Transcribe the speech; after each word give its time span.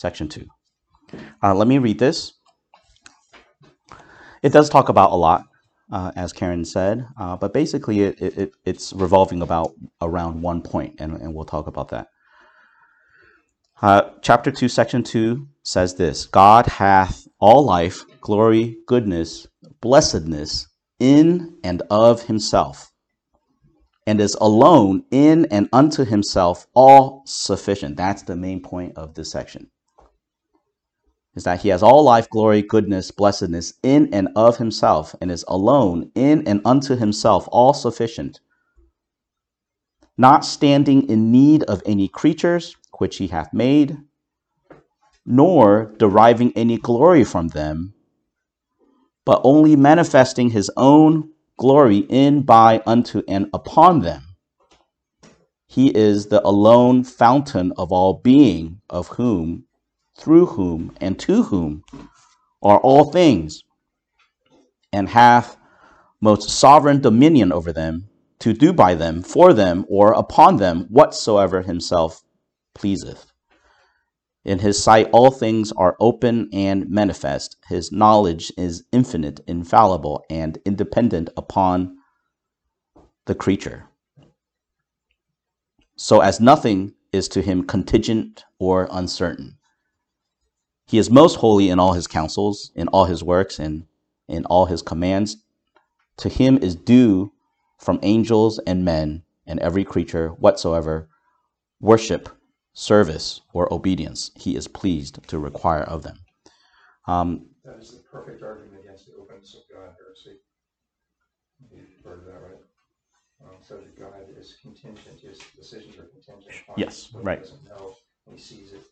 section 0.00 0.28
2. 0.28 0.46
Uh, 1.42 1.54
let 1.54 1.68
me 1.68 1.76
read 1.76 1.98
this. 1.98 2.32
It 4.42 4.50
does 4.52 4.70
talk 4.70 4.88
about 4.88 5.10
a 5.12 5.16
lot, 5.16 5.44
uh, 5.92 6.10
as 6.16 6.32
Karen 6.32 6.64
said, 6.64 7.06
uh, 7.18 7.36
but 7.36 7.52
basically 7.52 8.00
it, 8.00 8.20
it, 8.22 8.52
it's 8.64 8.94
revolving 8.94 9.42
about 9.42 9.74
around 10.00 10.40
one 10.40 10.62
point, 10.62 10.94
and, 10.98 11.12
and 11.12 11.34
we'll 11.34 11.44
talk 11.44 11.66
about 11.66 11.90
that. 11.90 12.08
Uh, 13.82 14.10
chapter 14.22 14.50
2, 14.50 14.68
section 14.68 15.02
2 15.02 15.46
says 15.62 15.94
this 15.96 16.24
God 16.26 16.66
hath 16.66 17.28
all 17.38 17.62
life, 17.64 18.02
glory, 18.22 18.78
goodness, 18.86 19.46
blessedness 19.82 20.66
in 20.98 21.58
and 21.62 21.82
of 21.90 22.22
himself, 22.22 22.90
and 24.06 24.18
is 24.18 24.34
alone 24.40 25.04
in 25.10 25.44
and 25.50 25.68
unto 25.74 26.06
himself 26.06 26.66
all 26.74 27.22
sufficient. 27.26 27.98
That's 27.98 28.22
the 28.22 28.36
main 28.36 28.62
point 28.62 28.96
of 28.96 29.14
this 29.14 29.30
section. 29.30 29.70
Is 31.36 31.44
that 31.44 31.60
he 31.60 31.68
has 31.68 31.82
all 31.82 32.02
life, 32.02 32.28
glory, 32.28 32.60
goodness, 32.60 33.10
blessedness 33.10 33.74
in 33.82 34.12
and 34.12 34.28
of 34.34 34.56
himself, 34.56 35.14
and 35.20 35.30
is 35.30 35.44
alone 35.46 36.10
in 36.14 36.46
and 36.46 36.60
unto 36.64 36.96
himself 36.96 37.48
all 37.52 37.72
sufficient, 37.72 38.40
not 40.18 40.44
standing 40.44 41.08
in 41.08 41.30
need 41.30 41.62
of 41.64 41.82
any 41.86 42.08
creatures 42.08 42.76
which 42.98 43.18
he 43.18 43.28
hath 43.28 43.52
made, 43.54 43.96
nor 45.24 45.94
deriving 45.98 46.52
any 46.56 46.76
glory 46.76 47.22
from 47.22 47.48
them, 47.48 47.94
but 49.24 49.40
only 49.44 49.76
manifesting 49.76 50.50
his 50.50 50.70
own 50.76 51.30
glory 51.56 51.98
in, 52.08 52.42
by, 52.42 52.82
unto, 52.86 53.22
and 53.28 53.48
upon 53.54 54.00
them. 54.00 54.22
He 55.68 55.96
is 55.96 56.26
the 56.26 56.44
alone 56.44 57.04
fountain 57.04 57.72
of 57.76 57.92
all 57.92 58.14
being, 58.14 58.80
of 58.90 59.06
whom, 59.08 59.66
through 60.20 60.46
whom, 60.46 60.92
and 61.00 61.18
to 61.18 61.44
whom 61.44 61.82
are 62.62 62.78
all 62.78 63.10
things, 63.10 63.62
and 64.92 65.08
hath 65.08 65.56
most 66.20 66.50
sovereign 66.50 67.00
dominion 67.00 67.50
over 67.50 67.72
them, 67.72 68.08
to 68.38 68.52
do 68.52 68.72
by 68.72 68.94
them, 68.94 69.22
for 69.22 69.52
them, 69.52 69.84
or 69.88 70.12
upon 70.12 70.56
them 70.56 70.86
whatsoever 70.90 71.62
himself 71.62 72.22
pleaseth. 72.74 73.32
In 74.44 74.58
his 74.60 74.82
sight, 74.82 75.08
all 75.12 75.30
things 75.30 75.72
are 75.72 75.96
open 76.00 76.48
and 76.52 76.88
manifest. 76.88 77.56
His 77.68 77.92
knowledge 77.92 78.50
is 78.56 78.84
infinite, 78.90 79.40
infallible, 79.46 80.24
and 80.30 80.58
independent 80.64 81.28
upon 81.36 81.98
the 83.26 83.34
creature. 83.34 83.86
So 85.96 86.20
as 86.20 86.40
nothing 86.40 86.94
is 87.12 87.28
to 87.28 87.42
him 87.42 87.64
contingent 87.64 88.44
or 88.58 88.88
uncertain. 88.90 89.58
He 90.90 90.98
is 90.98 91.08
most 91.08 91.36
holy 91.36 91.70
in 91.70 91.78
all 91.78 91.92
his 91.92 92.08
counsels, 92.08 92.72
in 92.74 92.88
all 92.88 93.04
his 93.04 93.22
works, 93.22 93.60
and 93.60 93.86
in 94.26 94.44
all 94.46 94.66
his 94.66 94.82
commands. 94.82 95.36
To 96.16 96.28
him 96.28 96.58
is 96.58 96.74
due 96.74 97.32
from 97.78 98.00
angels 98.02 98.58
and 98.66 98.84
men 98.84 99.22
and 99.46 99.60
every 99.60 99.84
creature 99.84 100.30
whatsoever 100.30 101.08
worship 101.78 102.28
service, 102.72 103.40
or 103.52 103.72
obedience 103.72 104.32
he 104.34 104.56
is 104.56 104.66
pleased 104.66 105.20
to 105.28 105.38
require 105.38 105.84
of 105.84 106.02
them. 106.02 106.18
Um, 107.06 107.46
that 107.64 107.78
is 107.80 107.90
the 107.92 108.02
perfect 108.10 108.42
argument 108.42 108.82
against 108.82 109.06
the 109.06 109.12
openness 109.14 109.54
of 109.54 109.60
God 109.72 109.94
heresy. 109.96 110.40
You've 111.72 112.04
heard 112.04 112.26
that, 112.26 112.42
right? 112.42 112.62
Um, 113.44 113.56
so 113.62 113.76
that 113.76 113.96
God 113.96 114.26
is 114.36 114.56
contingent, 114.60 115.20
his 115.20 115.38
decisions 115.56 115.96
are 115.98 116.06
contingent 116.06 116.52
yes, 116.76 117.10
right. 117.14 117.38
He 117.38 117.44
doesn't 117.44 117.64
know, 117.68 117.96
he 118.28 118.40
sees 118.40 118.72
it 118.72 118.89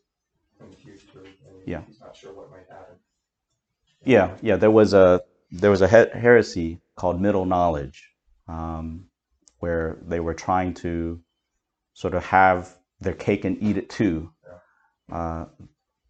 in 0.61 0.71
the 0.71 0.77
future, 0.77 1.25
and 1.25 1.63
yeah. 1.67 1.83
he's 1.87 2.01
not 2.01 2.17
sure 2.17 2.33
what 2.33 2.51
might 2.51 2.69
happen. 2.69 2.97
Yeah, 4.05 4.37
yeah. 4.43 4.57
There 4.57 4.71
was 4.71 4.95
a 4.95 5.23
there 5.51 5.71
was 5.71 5.81
a 5.81 5.89
heresy 5.89 6.81
called 6.97 7.21
middle 7.21 7.45
knowledge, 7.45 8.11
um, 8.47 9.07
where 9.59 9.99
they 10.07 10.21
were 10.21 10.35
trying 10.35 10.75
to 10.75 11.21
sort 11.95 12.15
of 12.15 12.25
have 12.25 12.77
their 13.01 13.15
cake 13.15 13.45
and 13.45 13.61
eat 13.63 13.77
it 13.77 13.91
too. 13.91 14.31
Uh, 15.11 15.47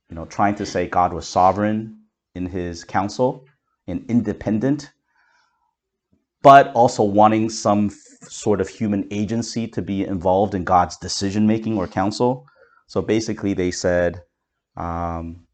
you 0.09 0.16
know, 0.16 0.25
trying 0.25 0.54
to 0.56 0.66
say 0.66 0.86
God 0.86 1.12
was 1.12 1.26
sovereign 1.28 2.00
in 2.34 2.47
his 2.47 2.84
counsel 2.84 3.44
and 3.86 4.04
independent, 4.09 4.91
but 6.42 6.72
also 6.72 7.03
wanting 7.03 7.48
some 7.48 7.86
f- 7.86 8.28
sort 8.28 8.60
of 8.60 8.69
human 8.69 9.06
agency 9.10 9.69
to 9.69 9.82
be 9.82 10.04
involved 10.04 10.54
in 10.54 10.65
God's 10.65 10.97
decision 10.97 11.47
making 11.47 11.78
or 11.78 11.86
counsel. 11.86 12.47
So 12.86 13.03
basically, 13.03 13.54
they 13.54 13.70
said 13.70 14.22
um, 14.78 15.47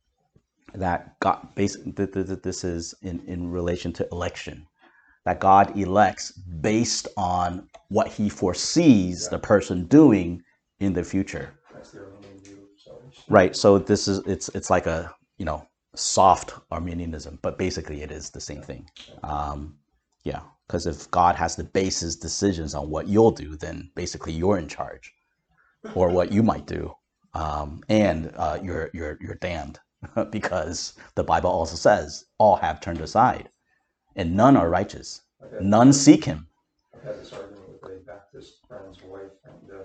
that 0.74 1.18
God, 1.20 1.48
basically, 1.54 1.92
this 1.92 2.64
is 2.64 2.94
in, 3.02 3.20
in 3.26 3.50
relation 3.50 3.92
to 3.94 4.08
election, 4.12 4.66
that 5.24 5.40
God 5.40 5.76
elects 5.76 6.32
based 6.32 7.08
on 7.16 7.68
what 7.88 8.08
he 8.08 8.28
foresees 8.28 9.28
the 9.28 9.38
person 9.38 9.86
doing 9.86 10.42
in 10.80 10.92
the 10.92 11.04
future. 11.04 11.54
Right. 13.28 13.56
So 13.56 13.78
this 13.78 14.06
is 14.08 14.18
it's 14.26 14.48
it's 14.50 14.70
like 14.70 14.86
a 14.86 15.14
you 15.38 15.44
know 15.44 15.66
soft 15.94 16.54
Arminianism, 16.70 17.38
but 17.42 17.56
basically 17.58 18.02
it 18.02 18.10
is 18.10 18.30
the 18.30 18.40
same 18.40 18.62
thing. 18.62 18.90
Um, 19.22 19.76
yeah, 20.24 20.40
because 20.66 20.86
if 20.86 21.10
God 21.10 21.36
has 21.36 21.56
to 21.56 21.64
base 21.64 22.00
his 22.00 22.16
decisions 22.16 22.74
on 22.74 22.90
what 22.90 23.08
you'll 23.08 23.30
do, 23.30 23.56
then 23.56 23.90
basically 23.94 24.32
you're 24.32 24.58
in 24.58 24.68
charge, 24.68 25.12
or 25.94 26.10
what 26.10 26.32
you 26.32 26.42
might 26.42 26.66
do, 26.66 26.94
um, 27.34 27.82
and 27.88 28.32
uh, 28.36 28.58
you're 28.62 28.90
you're 28.92 29.18
you're 29.20 29.34
damned 29.36 29.80
because 30.30 30.94
the 31.14 31.24
Bible 31.24 31.50
also 31.50 31.76
says 31.76 32.26
all 32.38 32.56
have 32.56 32.80
turned 32.80 33.00
aside, 33.00 33.50
and 34.16 34.36
none 34.36 34.56
are 34.56 34.70
righteous. 34.70 35.22
None 35.60 35.92
seek 35.92 36.24
Him. 36.24 36.48
I've 36.94 37.02
had 37.02 37.20
this 37.20 37.32
argument 37.32 37.68
with 37.82 37.92
a 37.92 37.98
Baptist 38.06 38.60
friend's 38.66 39.02
wife, 39.02 39.32
and 39.44 39.70
uh, 39.70 39.84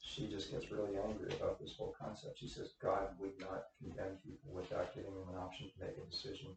she 0.00 0.26
just 0.28 0.50
gets 0.50 0.70
really 0.70 0.96
angry 0.98 1.28
about 1.40 1.60
this 1.60 1.74
whole 1.76 1.94
concept. 2.00 2.38
She 2.38 2.48
says 2.48 2.74
God 2.82 3.08
would 3.18 3.38
not 3.40 3.66
condemn 3.78 4.16
people 4.24 4.52
without 4.52 4.94
giving 4.94 5.14
them 5.14 5.28
an 5.32 5.40
option 5.40 5.70
to 5.70 5.84
make 5.84 5.96
a 5.96 6.10
decision. 6.10 6.48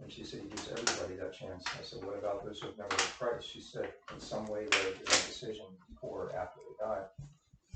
And 0.00 0.10
she 0.12 0.24
said, 0.24 0.40
He 0.42 0.48
gives 0.48 0.70
everybody 0.70 1.14
that 1.16 1.32
chance. 1.32 1.64
I 1.78 1.82
said, 1.82 2.04
What 2.04 2.18
about 2.18 2.44
those 2.44 2.60
who 2.60 2.68
have 2.68 2.78
never 2.78 2.94
heard 2.94 3.18
Christ? 3.18 3.48
She 3.52 3.60
said, 3.60 3.92
In 4.12 4.20
some 4.20 4.46
way, 4.48 4.66
they're 4.70 4.92
a 4.92 5.26
decision 5.26 5.66
before 5.88 6.30
or 6.30 6.36
after 6.36 6.60
they 6.60 6.84
die. 6.84 7.02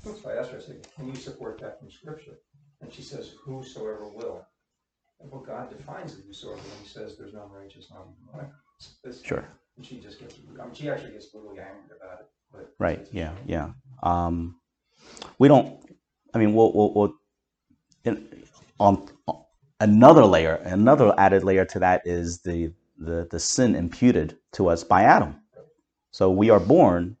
So 0.03 0.29
I 0.29 0.35
asked 0.35 0.51
her, 0.51 0.57
I 0.57 0.61
said, 0.61 0.87
Can 0.95 1.07
you 1.07 1.15
support 1.15 1.59
that 1.61 1.79
from 1.79 1.91
Scripture? 1.91 2.39
And 2.81 2.93
she 2.93 3.01
says, 3.01 3.33
Whosoever 3.45 4.09
will. 4.09 4.45
And 5.21 5.31
well, 5.31 5.41
God 5.41 5.69
defines 5.75 6.15
the 6.15 6.23
whosoever 6.23 6.57
when 6.57 6.81
He 6.83 6.87
says 6.89 7.17
there's 7.17 7.33
none 7.33 7.49
righteous, 7.51 7.87
not 7.91 8.01
even 8.01 8.45
one. 8.45 8.51
Sure. 9.23 9.45
And 9.77 9.85
she 9.85 9.99
just 9.99 10.19
gets, 10.19 10.35
I 10.59 10.65
mean, 10.65 10.73
she 10.75 10.89
actually 10.89 11.11
gets 11.13 11.27
really 11.33 11.59
angry 11.59 11.97
about 12.01 12.21
it. 12.21 12.27
But 12.51 12.73
right. 12.79 13.07
Yeah. 13.11 13.33
Yeah. 13.47 13.71
Um, 14.03 14.57
we 15.39 15.47
don't. 15.47 15.79
I 16.33 16.39
mean, 16.39 16.53
we'll, 16.53 16.73
we'll, 16.73 16.93
we'll 16.93 17.15
in, 18.05 18.43
on, 18.79 19.09
on 19.27 19.43
another 19.79 20.25
layer, 20.25 20.55
another 20.55 21.13
added 21.17 21.43
layer 21.43 21.65
to 21.65 21.79
that 21.79 22.01
is 22.05 22.41
the, 22.41 22.73
the 22.97 23.27
the 23.31 23.39
sin 23.39 23.75
imputed 23.75 24.37
to 24.53 24.67
us 24.69 24.83
by 24.83 25.03
Adam. 25.03 25.35
So 26.11 26.31
we 26.31 26.49
are 26.49 26.59
born 26.59 27.17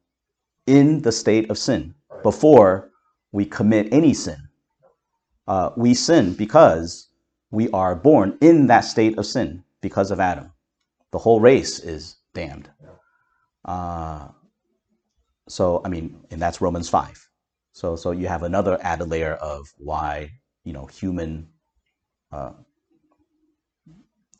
in 0.67 1.01
the 1.01 1.11
state 1.11 1.49
of 1.49 1.57
sin 1.57 1.95
before 2.23 2.89
we 3.31 3.45
commit 3.45 3.89
any 3.91 4.13
sin. 4.13 4.37
Uh, 5.47 5.71
we 5.75 5.93
sin 5.93 6.33
because 6.33 7.09
we 7.51 7.69
are 7.71 7.95
born 7.95 8.37
in 8.41 8.67
that 8.67 8.81
state 8.81 9.17
of 9.17 9.25
sin 9.25 9.63
because 9.81 10.11
of 10.11 10.19
Adam. 10.19 10.51
The 11.11 11.19
whole 11.19 11.39
race 11.39 11.79
is 11.79 12.17
damned. 12.33 12.69
Uh, 13.65 14.29
so, 15.47 15.81
I 15.85 15.89
mean, 15.89 16.25
and 16.31 16.41
that's 16.41 16.61
Romans 16.61 16.89
5. 16.89 17.29
So, 17.73 17.95
so 17.95 18.11
you 18.11 18.27
have 18.27 18.43
another 18.43 18.77
added 18.81 19.09
layer 19.09 19.33
of 19.33 19.67
why 19.77 20.31
you 20.63 20.73
know 20.73 20.85
human 20.85 21.49
uh, 22.31 22.53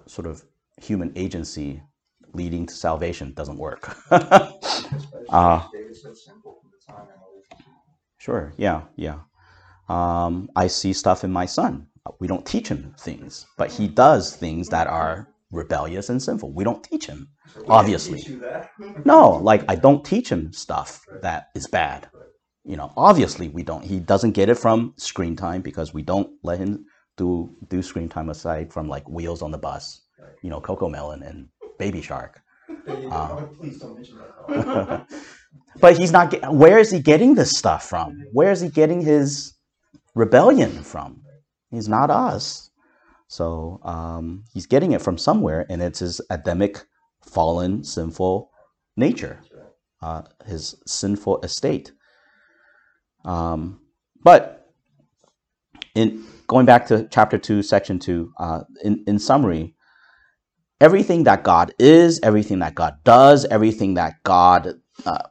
sort 0.08 0.28
of 0.28 0.44
human 0.82 1.12
agency 1.16 1.82
leading 2.34 2.66
to 2.66 2.74
salvation 2.74 3.34
doesn't 3.34 3.58
work. 3.58 3.98
uh, 5.30 5.68
sure, 8.24 8.54
yeah, 8.58 8.82
yeah. 8.96 9.20
Um, 9.90 10.50
I 10.56 10.68
see 10.68 10.94
stuff 10.94 11.24
in 11.24 11.32
my 11.32 11.46
son. 11.46 11.88
We 12.20 12.28
don't 12.28 12.46
teach 12.46 12.68
him 12.68 12.94
things, 13.00 13.46
but 13.58 13.72
he 13.72 13.88
does 13.88 14.36
things 14.36 14.70
that 14.70 14.88
are 14.88 15.28
rebellious 15.52 16.10
and 16.10 16.22
sinful. 16.22 16.52
We 16.54 16.64
don't 16.64 16.84
teach 16.84 17.06
him, 17.06 17.30
obviously. 17.68 18.24
no, 19.06 19.32
like 19.32 19.64
I 19.68 19.76
don't 19.76 20.04
teach 20.04 20.32
him 20.32 20.52
stuff 20.54 21.06
that 21.22 21.50
is 21.56 21.68
bad 21.68 22.10
you 22.66 22.78
know, 22.78 22.94
obviously 22.96 23.50
we 23.50 23.64
don't. 23.64 23.84
He 23.84 24.00
doesn't 24.00 24.32
get 24.32 24.50
it 24.50 24.56
from 24.56 24.94
screen 24.98 25.36
time 25.36 25.62
because 25.62 25.94
we 25.94 26.02
don't 26.02 26.30
let 26.44 26.60
him 26.60 26.86
do 27.18 27.54
do 27.68 27.82
screen 27.82 28.10
time 28.10 28.30
aside 28.30 28.72
from 28.72 28.88
like 28.88 29.08
Wheels 29.10 29.42
on 29.42 29.52
the 29.52 29.58
Bus, 29.58 30.02
you 30.42 30.50
know, 30.50 30.62
Cocomelon 30.62 31.28
and 31.28 31.50
Baby 31.78 32.02
Shark. 32.02 32.42
Um, 33.12 33.50
please 33.60 33.80
don't 33.80 33.96
mention 33.96 34.18
that. 34.48 35.08
but 35.84 35.98
he's 35.98 36.14
not. 36.14 36.34
Where 36.54 36.80
is 36.80 36.90
he 36.92 37.02
getting 37.02 37.36
this 37.36 37.52
stuff 37.52 37.84
from? 37.90 38.18
Where 38.32 38.52
is 38.52 38.62
he 38.62 38.70
getting 38.70 39.02
his 39.02 39.54
rebellion 40.16 40.82
from? 40.82 41.24
He's 41.72 41.90
not 41.90 42.10
us. 42.10 42.70
So 43.28 43.82
um, 43.84 44.46
he's 44.54 44.66
getting 44.66 44.94
it 44.94 45.02
from 45.02 45.18
somewhere, 45.18 45.66
and 45.70 45.82
it's 45.82 46.00
his 46.00 46.22
Adamic, 46.30 46.86
fallen, 47.22 47.84
sinful 47.84 48.50
nature, 48.96 49.42
uh, 50.02 50.22
his 50.46 50.82
sinful 50.88 51.42
estate. 51.42 51.92
Um, 53.26 53.82
but 54.24 54.74
in 55.96 56.24
going 56.48 56.66
back 56.66 56.88
to 56.88 57.10
chapter 57.12 57.38
two, 57.38 57.62
section 57.62 58.00
two, 58.00 58.32
uh, 58.40 58.62
in 58.86 59.04
in 59.06 59.20
summary, 59.20 59.76
everything 60.80 61.26
that 61.26 61.44
God 61.44 61.74
is, 61.78 62.22
everything 62.24 62.60
that 62.60 62.74
God 62.74 63.04
does, 63.04 63.44
everything 63.44 63.96
that 63.96 64.24
God 64.24 64.76
uh, 65.06 65.24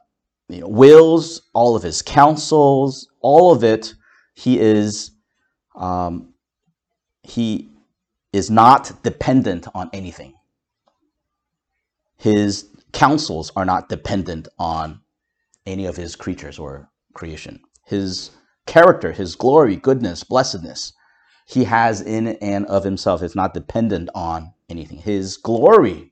you 0.53 0.61
know, 0.61 0.67
wills, 0.67 1.41
all 1.53 1.75
of 1.75 1.83
His 1.83 2.01
counsels, 2.01 3.07
all 3.21 3.51
of 3.51 3.63
it, 3.63 3.93
He 4.35 4.59
is 4.59 5.11
um, 5.75 6.33
He 7.23 7.69
is 8.31 8.49
not 8.49 9.03
dependent 9.03 9.67
on 9.73 9.89
anything. 9.93 10.33
His 12.17 12.67
counsels 12.93 13.51
are 13.55 13.65
not 13.65 13.89
dependent 13.89 14.47
on 14.59 15.01
any 15.65 15.85
of 15.85 15.97
His 15.97 16.15
creatures 16.15 16.59
or 16.59 16.89
creation. 17.13 17.59
His 17.85 18.31
character, 18.65 19.11
His 19.11 19.35
glory, 19.35 19.75
goodness, 19.75 20.23
blessedness, 20.23 20.93
He 21.47 21.63
has 21.65 22.01
in 22.01 22.27
and 22.27 22.65
of 22.67 22.83
Himself. 22.83 23.21
It's 23.21 23.35
not 23.35 23.53
dependent 23.53 24.09
on 24.13 24.53
anything. 24.69 24.99
His 24.99 25.37
glory 25.37 26.11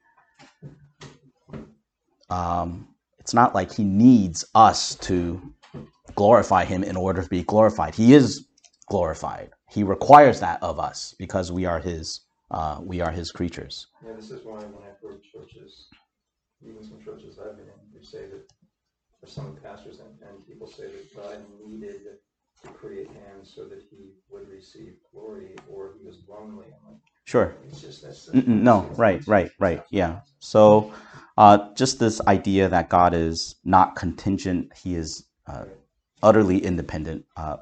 um, 2.29 2.87
it's 3.31 3.33
not 3.33 3.55
like 3.55 3.73
he 3.73 3.85
needs 3.85 4.43
us 4.55 4.95
to 4.95 5.41
glorify 6.15 6.65
him 6.65 6.83
in 6.83 6.97
order 6.97 7.23
to 7.23 7.29
be 7.29 7.43
glorified. 7.43 7.95
He 7.95 8.13
is 8.13 8.45
glorified. 8.89 9.51
He 9.69 9.83
requires 9.83 10.41
that 10.41 10.61
of 10.61 10.81
us 10.81 11.15
because 11.17 11.49
we 11.49 11.63
are 11.63 11.79
his. 11.79 12.25
Uh, 12.51 12.81
we 12.83 12.99
are 12.99 13.09
his 13.09 13.31
creatures. 13.31 13.87
Yeah, 14.05 14.15
this 14.17 14.31
is 14.31 14.43
why 14.43 14.59
when 14.59 14.83
I've 14.83 14.99
heard 15.01 15.21
churches, 15.23 15.87
even 16.61 16.83
some 16.83 16.99
churches 17.05 17.39
I've 17.39 17.55
been 17.55 17.67
in, 17.67 17.79
they 17.95 18.03
say 18.03 18.25
that, 18.27 19.29
some 19.29 19.57
pastors 19.63 19.99
and, 20.01 20.11
and 20.27 20.45
people 20.45 20.67
say 20.67 20.87
that 20.91 21.15
God 21.15 21.37
needed 21.65 22.01
to 22.65 22.67
create 22.73 23.13
man 23.13 23.45
so 23.45 23.63
that 23.63 23.81
he 23.89 24.11
would 24.29 24.49
receive 24.49 24.95
glory, 25.13 25.55
or 25.69 25.91
he 25.97 26.05
was 26.05 26.17
lonely. 26.27 26.65
I'm 26.65 26.91
like, 26.91 26.99
Sure. 27.31 27.55
no. 28.33 28.89
Right. 28.97 29.25
Right. 29.25 29.51
Right. 29.57 29.81
Yeah. 29.89 30.19
So, 30.39 30.91
uh, 31.37 31.73
just 31.75 31.97
this 31.97 32.19
idea 32.27 32.67
that 32.67 32.89
God 32.89 33.13
is 33.13 33.55
not 33.63 33.95
contingent. 33.95 34.73
He 34.75 34.95
is 34.95 35.27
uh, 35.47 35.63
utterly 36.21 36.57
independent. 36.57 37.23
Uh, 37.37 37.55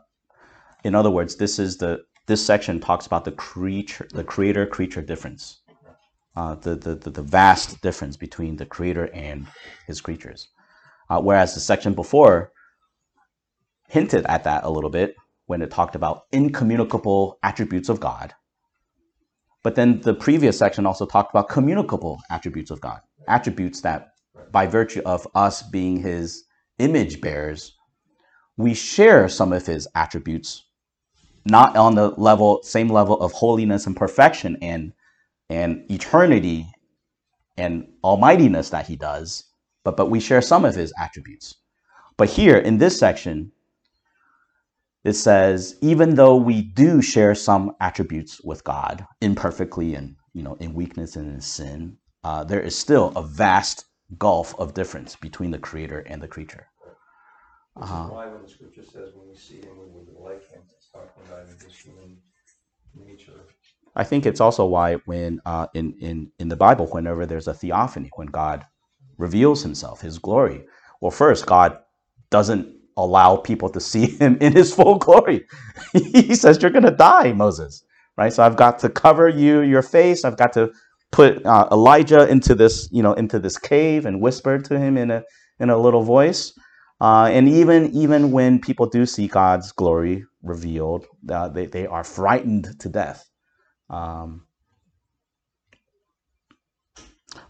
in 0.83 0.95
other 0.95 1.11
words, 1.11 1.35
this 1.35 1.59
is 1.59 1.77
the 1.77 2.03
this 2.25 2.43
section 2.43 2.79
talks 2.79 3.05
about 3.05 3.25
the 3.25 3.31
creature, 3.31 4.07
the 4.11 4.23
creator 4.23 4.65
creature 4.65 5.03
difference, 5.03 5.59
uh, 6.35 6.55
the, 6.55 6.75
the 6.75 6.95
the 6.95 7.11
the 7.11 7.21
vast 7.21 7.79
difference 7.83 8.17
between 8.17 8.55
the 8.55 8.65
creator 8.65 9.11
and 9.13 9.45
his 9.85 10.01
creatures. 10.01 10.47
Uh, 11.11 11.21
whereas 11.21 11.53
the 11.53 11.59
section 11.59 11.93
before 11.93 12.51
hinted 13.87 14.25
at 14.25 14.45
that 14.45 14.63
a 14.63 14.69
little 14.71 14.89
bit 14.89 15.15
when 15.45 15.61
it 15.61 15.69
talked 15.69 15.93
about 15.93 16.23
incommunicable 16.31 17.37
attributes 17.43 17.89
of 17.89 17.99
God. 17.99 18.33
But 19.63 19.75
then 19.75 20.01
the 20.01 20.13
previous 20.13 20.57
section 20.57 20.85
also 20.85 21.05
talked 21.05 21.31
about 21.31 21.49
communicable 21.49 22.19
attributes 22.29 22.71
of 22.71 22.81
God, 22.81 23.01
attributes 23.27 23.81
that 23.81 24.13
by 24.51 24.65
virtue 24.67 25.01
of 25.05 25.27
us 25.35 25.61
being 25.63 25.97
his 26.01 26.45
image 26.77 27.19
bearers, 27.19 27.75
we 28.57 28.73
share 28.73 29.27
some 29.27 29.51
of 29.51 29.65
his 29.65 29.87
attributes, 29.95 30.65
not 31.45 31.75
on 31.75 31.95
the 31.95 32.09
level, 32.11 32.61
same 32.63 32.89
level 32.89 33.19
of 33.19 33.31
holiness 33.33 33.85
and 33.85 33.95
perfection 33.95 34.57
and 34.61 34.93
and 35.49 35.89
eternity 35.89 36.67
and 37.57 37.87
almightiness 38.03 38.69
that 38.69 38.87
he 38.87 38.95
does, 38.95 39.45
but 39.83 39.97
but 39.97 40.09
we 40.09 40.19
share 40.19 40.41
some 40.41 40.63
of 40.63 40.75
his 40.75 40.93
attributes. 40.97 41.55
But 42.17 42.29
here 42.29 42.57
in 42.57 42.77
this 42.77 42.99
section, 42.99 43.51
it 45.03 45.13
says 45.13 45.75
even 45.81 46.15
though 46.15 46.35
we 46.35 46.61
do 46.61 47.01
share 47.01 47.35
some 47.35 47.75
attributes 47.81 48.41
with 48.43 48.63
God 48.63 49.05
imperfectly 49.21 49.95
and 49.95 50.15
you 50.33 50.43
know 50.43 50.55
in 50.55 50.73
weakness 50.73 51.15
and 51.15 51.31
in 51.33 51.41
sin, 51.41 51.97
uh, 52.23 52.43
there 52.43 52.61
is 52.61 52.77
still 52.77 53.13
a 53.15 53.23
vast 53.23 53.85
gulf 54.17 54.55
of 54.59 54.73
difference 54.73 55.15
between 55.15 55.51
the 55.51 55.59
creator 55.59 55.99
and 56.01 56.21
the 56.21 56.27
creature. 56.27 56.67
Which 57.75 57.85
is 57.85 57.91
Uh-huh. 57.91 58.09
why 58.09 58.27
when 58.27 58.43
the 58.43 58.49
scripture 58.49 58.83
says 58.83 59.13
when 59.15 59.29
we 59.29 59.35
see 59.35 59.57
him, 59.57 59.77
we 59.79 59.85
will 59.93 60.05
be 60.05 60.17
like 60.19 60.49
him, 60.49 60.61
it's 60.75 60.89
talking 60.91 61.23
about 61.27 61.47
his 61.47 61.75
human 61.75 62.17
nature. 62.95 63.41
I 63.95 64.03
think 64.03 64.25
it's 64.25 64.41
also 64.41 64.65
why 64.65 64.95
when 65.05 65.41
uh, 65.45 65.67
in 65.73 65.93
in 65.99 66.31
in 66.39 66.49
the 66.49 66.55
Bible, 66.55 66.87
whenever 66.87 67.25
there's 67.25 67.47
a 67.47 67.53
theophany, 67.53 68.11
when 68.15 68.27
God 68.27 68.65
reveals 69.17 69.63
Himself, 69.63 70.01
His 70.01 70.19
glory, 70.19 70.65
well, 71.01 71.11
first 71.11 71.45
God 71.45 71.79
doesn't 72.29 72.78
allow 73.05 73.37
people 73.37 73.69
to 73.69 73.79
see 73.79 74.07
Him 74.19 74.37
in 74.41 74.53
His 74.53 74.73
full 74.73 74.97
glory. 74.97 75.45
he 75.93 76.35
says, 76.35 76.61
"You're 76.61 76.71
going 76.71 76.85
to 76.85 76.91
die, 76.91 77.33
Moses." 77.33 77.83
Right. 78.17 78.33
So 78.33 78.43
I've 78.43 78.57
got 78.57 78.79
to 78.79 78.89
cover 78.89 79.29
you, 79.29 79.61
your 79.61 79.81
face. 79.81 80.25
I've 80.25 80.37
got 80.37 80.53
to 80.53 80.71
put 81.11 81.45
uh, 81.45 81.67
Elijah 81.71 82.27
into 82.27 82.55
this, 82.55 82.89
you 82.91 83.03
know, 83.03 83.13
into 83.13 83.39
this 83.39 83.57
cave 83.57 84.05
and 84.05 84.21
whisper 84.21 84.59
to 84.59 84.79
him 84.79 84.97
in 84.97 85.11
a 85.11 85.23
in 85.59 85.69
a 85.69 85.77
little 85.77 86.03
voice. 86.03 86.53
Uh, 87.01 87.29
and 87.31 87.47
even 87.49 87.91
even 87.93 88.31
when 88.31 88.59
people 88.59 88.85
do 88.85 89.05
see 89.05 89.27
God's 89.27 89.71
glory 89.71 90.25
revealed, 90.43 91.05
uh, 91.31 91.49
they 91.49 91.65
they 91.65 91.87
are 91.87 92.03
frightened 92.03 92.79
to 92.81 92.89
death. 92.89 93.29
Um, 93.89 94.45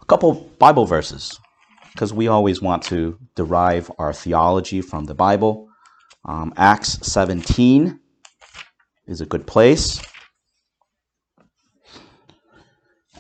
a 0.01 0.05
couple 0.05 0.33
Bible 0.59 0.85
verses, 0.85 1.39
because 1.99 2.13
we 2.13 2.29
always 2.29 2.61
want 2.61 2.81
to 2.81 3.19
derive 3.35 3.91
our 3.99 4.13
theology 4.13 4.79
from 4.79 5.03
the 5.03 5.13
Bible. 5.13 5.67
Um, 6.23 6.53
Acts 6.55 6.97
17 7.05 7.99
is 9.05 9.19
a 9.19 9.25
good 9.25 9.45
place. 9.45 10.01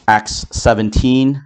Acts 0.07 0.45
17, 0.53 1.43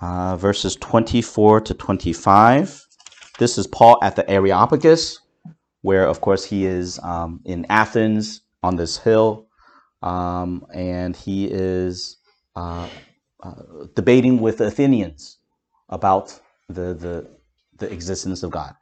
uh, 0.00 0.36
verses 0.36 0.76
24 0.76 1.62
to 1.62 1.72
25. 1.72 2.86
This 3.38 3.56
is 3.56 3.66
Paul 3.66 3.98
at 4.02 4.14
the 4.14 4.30
Areopagus, 4.30 5.20
where, 5.80 6.06
of 6.06 6.20
course, 6.20 6.44
he 6.44 6.66
is 6.66 7.00
um, 7.02 7.40
in 7.46 7.64
Athens 7.70 8.42
on 8.62 8.76
this 8.76 8.98
hill 8.98 9.46
um, 10.02 10.66
and 10.74 11.16
he 11.16 11.46
is 11.46 12.18
uh, 12.54 12.86
uh, 13.42 13.54
debating 13.94 14.40
with 14.42 14.58
the 14.58 14.66
Athenians 14.66 15.37
about 15.88 16.40
the, 16.68 16.94
the 16.94 17.38
the 17.78 17.92
existence 17.92 18.42
of 18.42 18.50
God. 18.50 18.74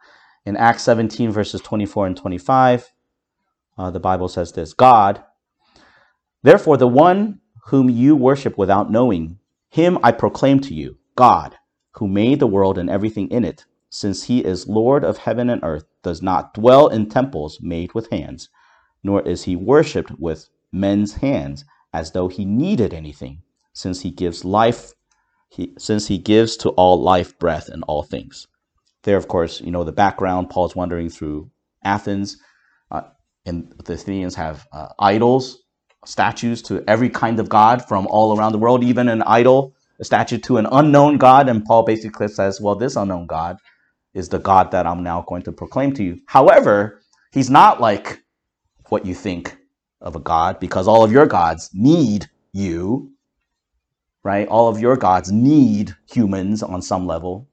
In 0.45 0.57
Acts 0.57 0.83
17, 0.85 1.31
verses 1.31 1.61
24 1.61 2.07
and 2.07 2.17
25, 2.17 2.93
uh, 3.79 3.91
the 3.91 4.01
Bible 4.01 4.29
says 4.29 4.53
this: 4.53 4.73
God, 4.73 5.23
therefore, 6.43 6.77
the 6.77 6.89
one 6.89 7.41
whom 7.67 7.91
you 7.91 8.17
worship 8.17 8.57
without 8.57 8.91
knowing, 8.91 9.39
him 9.71 9.99
I 10.03 10.13
proclaim 10.13 10.61
to 10.61 10.75
you, 10.75 10.99
God, 11.17 11.57
who 11.93 12.07
made 12.07 12.41
the 12.41 12.47
world 12.47 12.79
and 12.79 12.89
everything 12.89 13.29
in 13.29 13.45
it, 13.45 13.65
since 13.91 14.25
he 14.25 14.45
is 14.45 14.69
Lord 14.69 15.05
of 15.05 15.19
heaven 15.19 15.51
and 15.51 15.63
earth, 15.65 15.85
does 16.03 16.23
not 16.23 16.55
dwell 16.55 16.89
in 16.89 17.09
temples 17.09 17.59
made 17.61 17.93
with 17.95 18.11
hands, 18.11 18.49
nor 19.03 19.23
is 19.23 19.45
he 19.45 19.57
worshipped 19.57 20.13
with 20.19 20.49
men's 20.73 21.15
hands 21.15 21.65
as 21.93 22.13
though 22.13 22.29
he 22.29 22.45
needed 22.45 22.95
anything, 22.95 23.43
since 23.73 24.03
he 24.03 24.11
gives 24.11 24.45
life, 24.45 24.93
he, 25.49 25.73
since 25.79 26.07
he 26.07 26.19
gives 26.19 26.57
to 26.59 26.71
all 26.71 27.01
life, 27.01 27.39
breath, 27.39 27.69
and 27.69 27.83
all 27.85 28.03
things. 28.03 28.47
There, 29.05 29.17
of 29.17 29.29
course, 29.29 29.61
you 29.61 29.71
know 29.71 29.85
the 29.85 29.93
background. 29.93 30.51
Paul's 30.51 30.75
wandering 30.75 31.09
through 31.09 31.51
Athens, 31.85 32.39
uh, 32.91 33.03
and 33.45 33.73
the 33.85 33.95
Athenians 33.95 34.35
have 34.35 34.67
uh, 34.73 34.89
idols, 34.99 35.63
statues 36.05 36.63
to 36.63 36.83
every 36.89 37.09
kind 37.09 37.39
of 37.39 37.49
god 37.49 37.87
from 37.87 38.07
all 38.09 38.37
around 38.37 38.53
the 38.53 38.59
world, 38.59 38.83
even 38.83 39.09
an 39.09 39.23
idol, 39.23 39.75
a 40.01 40.05
statue 40.05 40.39
to 40.39 40.59
an 40.59 40.67
unknown 40.73 41.19
god. 41.19 41.49
And 41.49 41.65
Paul 41.65 41.85
basically 41.85 42.29
says, 42.29 42.61
"Well, 42.61 42.75
this 42.75 42.97
unknown 42.97 43.27
god 43.27 43.59
is 44.15 44.29
the 44.29 44.39
God 44.39 44.73
that 44.73 44.87
I'm 44.87 45.03
now 45.03 45.23
going 45.29 45.43
to 45.43 45.53
proclaim 45.53 45.95
to 45.95 46.03
you." 46.03 46.19
However, 46.27 47.01
he's 47.33 47.51
not 47.51 47.81
like 47.81 48.21
what 48.89 49.07
you 49.07 49.15
think 49.15 49.57
of 50.01 50.17
a 50.17 50.21
god 50.21 50.61
because 50.61 50.89
all 50.89 51.05
of 51.05 51.13
your 51.13 51.27
gods 51.27 51.71
need 51.73 52.29
you 52.53 53.13
right? 54.27 54.49
All 54.49 54.69
of 54.69 54.81
your 54.81 54.97
gods 54.97 55.31
need 55.31 55.95
humans 56.11 56.61
on 56.61 56.83
some 56.83 57.07
level 57.07 57.49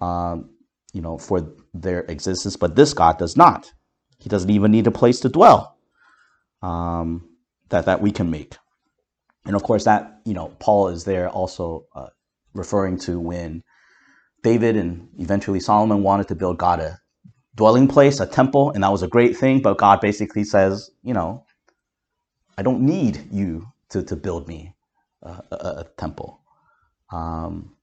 um, 0.00 0.50
you 0.92 1.00
know 1.00 1.16
for 1.18 1.54
their 1.72 2.00
existence 2.14 2.56
but 2.56 2.74
this 2.74 2.92
god 2.92 3.16
does 3.16 3.36
not. 3.36 3.72
He 4.18 4.28
doesn't 4.28 4.50
even 4.50 4.72
need 4.72 4.88
a 4.88 4.90
place 4.90 5.20
to 5.20 5.28
dwell 5.28 5.78
um, 6.62 7.28
that 7.68 7.86
that 7.86 8.02
we 8.02 8.10
can 8.10 8.28
make. 8.28 8.56
And 9.46 9.54
of 9.54 9.62
course 9.62 9.84
that 9.84 10.20
you 10.24 10.34
know 10.34 10.48
paul 10.58 10.88
is 10.88 11.04
there 11.04 11.28
also 11.30 11.86
uh, 11.94 12.08
referring 12.54 12.98
to 12.98 13.20
when 13.20 13.62
david 14.42 14.76
and 14.76 15.08
eventually 15.18 15.60
solomon 15.60 16.02
wanted 16.02 16.26
to 16.28 16.34
build 16.34 16.58
god 16.58 16.80
a 16.80 16.98
dwelling 17.54 17.86
place 17.86 18.20
a 18.20 18.26
temple 18.26 18.70
and 18.72 18.82
that 18.82 18.90
was 18.90 19.02
a 19.02 19.08
great 19.08 19.36
thing 19.36 19.62
but 19.62 19.78
god 19.78 20.00
basically 20.00 20.44
says 20.44 20.90
you 21.02 21.14
know 21.14 21.44
I 22.58 22.62
don't 22.62 22.82
need 22.82 23.28
you 23.30 23.68
to, 23.90 24.02
to 24.02 24.16
build 24.16 24.46
me 24.46 24.74
a, 25.22 25.42
a, 25.50 25.86
temple. 25.96 26.40
Um, 27.12 27.76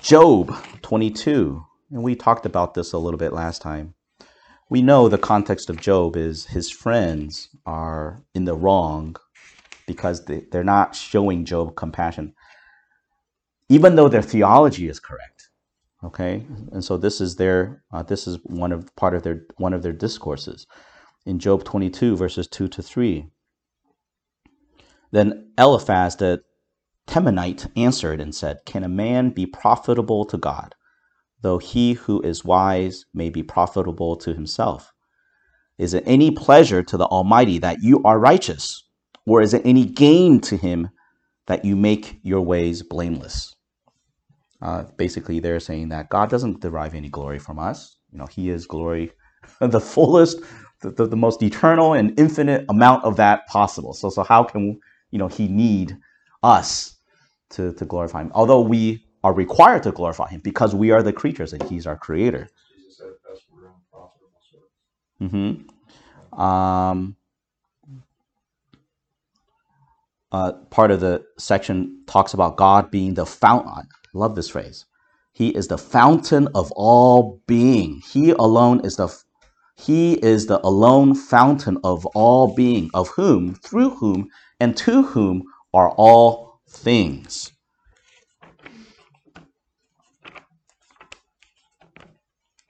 Job 0.00 0.54
22, 0.82 1.64
and 1.90 2.02
we 2.02 2.14
talked 2.14 2.46
about 2.46 2.74
this 2.74 2.92
a 2.92 2.98
little 2.98 3.18
bit 3.18 3.32
last 3.32 3.62
time. 3.62 3.94
We 4.70 4.82
know 4.82 5.08
the 5.08 5.18
context 5.18 5.70
of 5.70 5.80
Job 5.80 6.16
is 6.16 6.46
his 6.46 6.70
friends 6.70 7.48
are 7.66 8.22
in 8.34 8.44
the 8.44 8.54
wrong 8.54 9.16
because 9.86 10.26
they, 10.26 10.44
they're 10.52 10.62
not 10.62 10.94
showing 10.94 11.44
Job 11.44 11.74
compassion, 11.74 12.34
even 13.68 13.96
though 13.96 14.08
their 14.08 14.22
theology 14.22 14.88
is 14.88 15.00
correct. 15.00 15.48
Okay, 16.04 16.46
and 16.70 16.84
so 16.84 16.96
this 16.96 17.20
is 17.20 17.36
their 17.36 17.82
uh, 17.92 18.04
this 18.04 18.28
is 18.28 18.38
one 18.44 18.70
of 18.70 18.94
part 18.94 19.14
of 19.14 19.24
their 19.24 19.46
one 19.56 19.72
of 19.72 19.82
their 19.82 19.92
discourses 19.92 20.66
in 21.26 21.40
Job 21.40 21.64
22 21.64 22.14
verses 22.14 22.46
2 22.46 22.68
to 22.68 22.82
3. 22.82 23.28
Then 25.10 25.52
Eliphaz 25.58 26.16
the 26.16 26.42
Temanite 27.06 27.70
answered 27.76 28.20
and 28.20 28.34
said, 28.34 28.58
Can 28.66 28.84
a 28.84 28.88
man 28.88 29.30
be 29.30 29.46
profitable 29.46 30.24
to 30.26 30.38
God, 30.38 30.74
though 31.42 31.58
he 31.58 31.94
who 31.94 32.20
is 32.22 32.44
wise 32.44 33.06
may 33.14 33.30
be 33.30 33.42
profitable 33.42 34.16
to 34.16 34.34
himself? 34.34 34.92
Is 35.78 35.94
it 35.94 36.04
any 36.06 36.30
pleasure 36.30 36.82
to 36.82 36.96
the 36.96 37.06
Almighty 37.06 37.58
that 37.58 37.82
you 37.82 38.02
are 38.04 38.18
righteous? 38.18 38.84
Or 39.26 39.40
is 39.42 39.54
it 39.54 39.62
any 39.64 39.84
gain 39.84 40.40
to 40.42 40.56
him 40.56 40.90
that 41.46 41.64
you 41.64 41.76
make 41.76 42.18
your 42.22 42.40
ways 42.40 42.82
blameless? 42.82 43.54
Uh, 44.60 44.84
basically, 44.96 45.40
they're 45.40 45.60
saying 45.60 45.90
that 45.90 46.08
God 46.08 46.30
doesn't 46.30 46.60
derive 46.60 46.94
any 46.94 47.08
glory 47.08 47.38
from 47.38 47.58
us. 47.58 47.96
You 48.10 48.18
know, 48.18 48.26
He 48.26 48.50
is 48.50 48.66
glory, 48.66 49.12
the 49.60 49.80
fullest, 49.80 50.40
the, 50.80 50.90
the, 50.90 51.06
the 51.06 51.16
most 51.16 51.42
eternal 51.42 51.92
and 51.92 52.18
infinite 52.18 52.64
amount 52.68 53.04
of 53.04 53.16
that 53.16 53.46
possible. 53.46 53.92
So, 53.92 54.10
so 54.10 54.24
how 54.24 54.42
can 54.42 54.80
you 55.10 55.18
know 55.18 55.28
He 55.28 55.48
need 55.48 55.98
us 56.42 56.96
to, 57.50 57.72
to 57.74 57.84
glorify 57.86 58.22
Him? 58.22 58.32
Although 58.34 58.62
we 58.62 59.04
are 59.24 59.34
required 59.34 59.84
to 59.84 59.92
glorify 59.92 60.30
Him 60.30 60.40
because 60.42 60.74
we 60.74 60.90
are 60.92 61.02
the 61.02 61.12
creatures 61.12 61.52
and 61.52 61.62
He's 61.64 61.86
our 61.86 61.96
Creator. 61.96 62.48
Jesus 62.74 62.98
said 62.98 63.08
that's 63.28 63.42
we're 63.52 63.68
unprofitable 63.68 64.40
service. 64.50 64.70
hmm 65.20 66.40
Um, 66.40 67.16
uh, 70.32 70.52
part 70.70 70.90
of 70.90 71.00
the 71.00 71.24
section 71.38 72.02
talks 72.06 72.34
about 72.34 72.56
God 72.56 72.90
being 72.90 73.14
the 73.14 73.26
fountain. 73.26 73.72
I 73.72 73.84
love 74.18 74.34
this 74.36 74.50
phrase. 74.50 74.86
He 75.32 75.50
is 75.50 75.68
the 75.68 75.78
fountain 75.78 76.48
of 76.54 76.72
all 76.72 77.40
being. 77.46 78.02
He 78.12 78.30
alone 78.32 78.84
is 78.84 78.96
the 78.96 79.08
he 79.76 80.14
is 80.14 80.46
the 80.46 80.60
alone 80.66 81.14
fountain 81.14 81.78
of 81.84 82.04
all 82.08 82.54
being, 82.54 82.90
of 82.94 83.08
whom, 83.10 83.54
through 83.54 83.90
whom, 83.90 84.28
and 84.60 84.76
to 84.76 85.02
whom 85.02 85.44
are 85.72 85.90
all 85.90 86.60
things. 86.68 87.52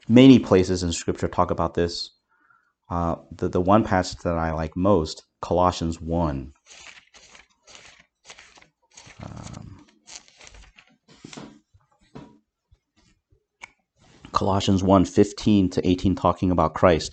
Many 0.09 0.39
places 0.39 0.83
in 0.83 0.93
Scripture 0.93 1.29
talk 1.29 1.51
about 1.51 1.75
this. 1.75 2.11
Uh, 2.91 3.17
the, 3.31 3.49
the 3.49 3.61
one 3.61 3.85
passage 3.85 4.21
that 4.21 4.39
I 4.39 4.53
like 4.53 4.75
most, 4.75 5.25
Colossians 5.43 6.01
1. 6.01 6.53
Um, 9.23 9.87
Colossians 14.33 14.83
1 14.83 15.05
15 15.05 15.71
to 15.71 15.87
18, 15.87 16.15
talking 16.15 16.51
about 16.51 16.75
Christ. 16.75 17.13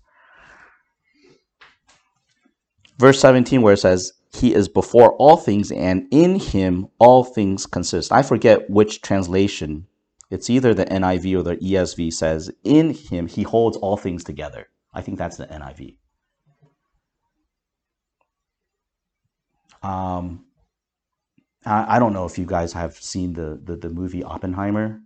Verse 3.01 3.19
17, 3.19 3.63
where 3.63 3.73
it 3.73 3.77
says, 3.77 4.13
He 4.31 4.53
is 4.53 4.67
before 4.67 5.13
all 5.13 5.35
things, 5.35 5.71
and 5.71 6.07
in 6.11 6.37
him 6.37 6.87
all 6.99 7.23
things 7.23 7.65
consist. 7.65 8.11
I 8.11 8.21
forget 8.21 8.69
which 8.69 9.01
translation. 9.01 9.87
It's 10.29 10.51
either 10.51 10.75
the 10.75 10.85
NIV 10.85 11.39
or 11.39 11.41
the 11.41 11.55
ESV 11.55 12.13
says, 12.13 12.51
In 12.63 12.93
him 12.93 13.25
he 13.25 13.41
holds 13.41 13.75
all 13.75 13.97
things 13.97 14.23
together. 14.23 14.67
I 14.93 15.01
think 15.01 15.17
that's 15.17 15.37
the 15.37 15.47
NIV. 15.47 15.95
Um, 19.81 20.45
I, 21.65 21.95
I 21.95 21.97
don't 21.97 22.13
know 22.13 22.25
if 22.25 22.37
you 22.37 22.45
guys 22.45 22.71
have 22.73 22.93
seen 22.93 23.33
the, 23.33 23.59
the, 23.63 23.77
the 23.77 23.89
movie 23.89 24.23
Oppenheimer, 24.23 25.01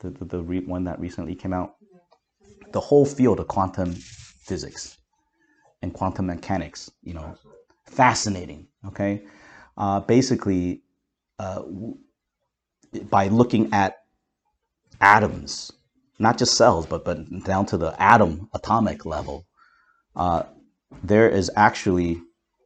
the, 0.00 0.10
the, 0.10 0.24
the 0.26 0.42
re- 0.42 0.66
one 0.66 0.84
that 0.84 1.00
recently 1.00 1.34
came 1.34 1.54
out 1.54 1.76
the 2.72 2.80
whole 2.80 3.06
field 3.06 3.40
of 3.40 3.48
quantum 3.48 3.92
physics 3.94 4.98
and 5.82 5.92
quantum 5.92 6.26
mechanics, 6.26 6.90
you 7.02 7.14
know, 7.14 7.36
fascinating. 7.86 8.68
Okay, 8.86 9.22
uh, 9.76 10.00
basically, 10.00 10.82
uh, 11.38 11.62
by 13.10 13.28
looking 13.28 13.72
at 13.72 13.96
atoms, 15.00 15.72
not 16.18 16.38
just 16.38 16.56
cells, 16.56 16.86
but 16.86 17.04
but 17.04 17.18
down 17.44 17.66
to 17.66 17.76
the 17.76 17.94
atom 18.02 18.48
atomic 18.54 19.04
level, 19.04 19.46
uh, 20.16 20.44
there 21.02 21.28
is 21.28 21.50
actually 21.56 22.20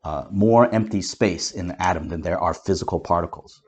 uh, 0.04 0.26
more 0.30 0.73
empty 0.73 1.02
space 1.02 1.50
in 1.52 1.68
the 1.68 1.82
atom 1.82 2.08
than 2.08 2.20
there 2.20 2.38
are 2.38 2.54
physical 2.54 3.00
particles. 3.00 3.62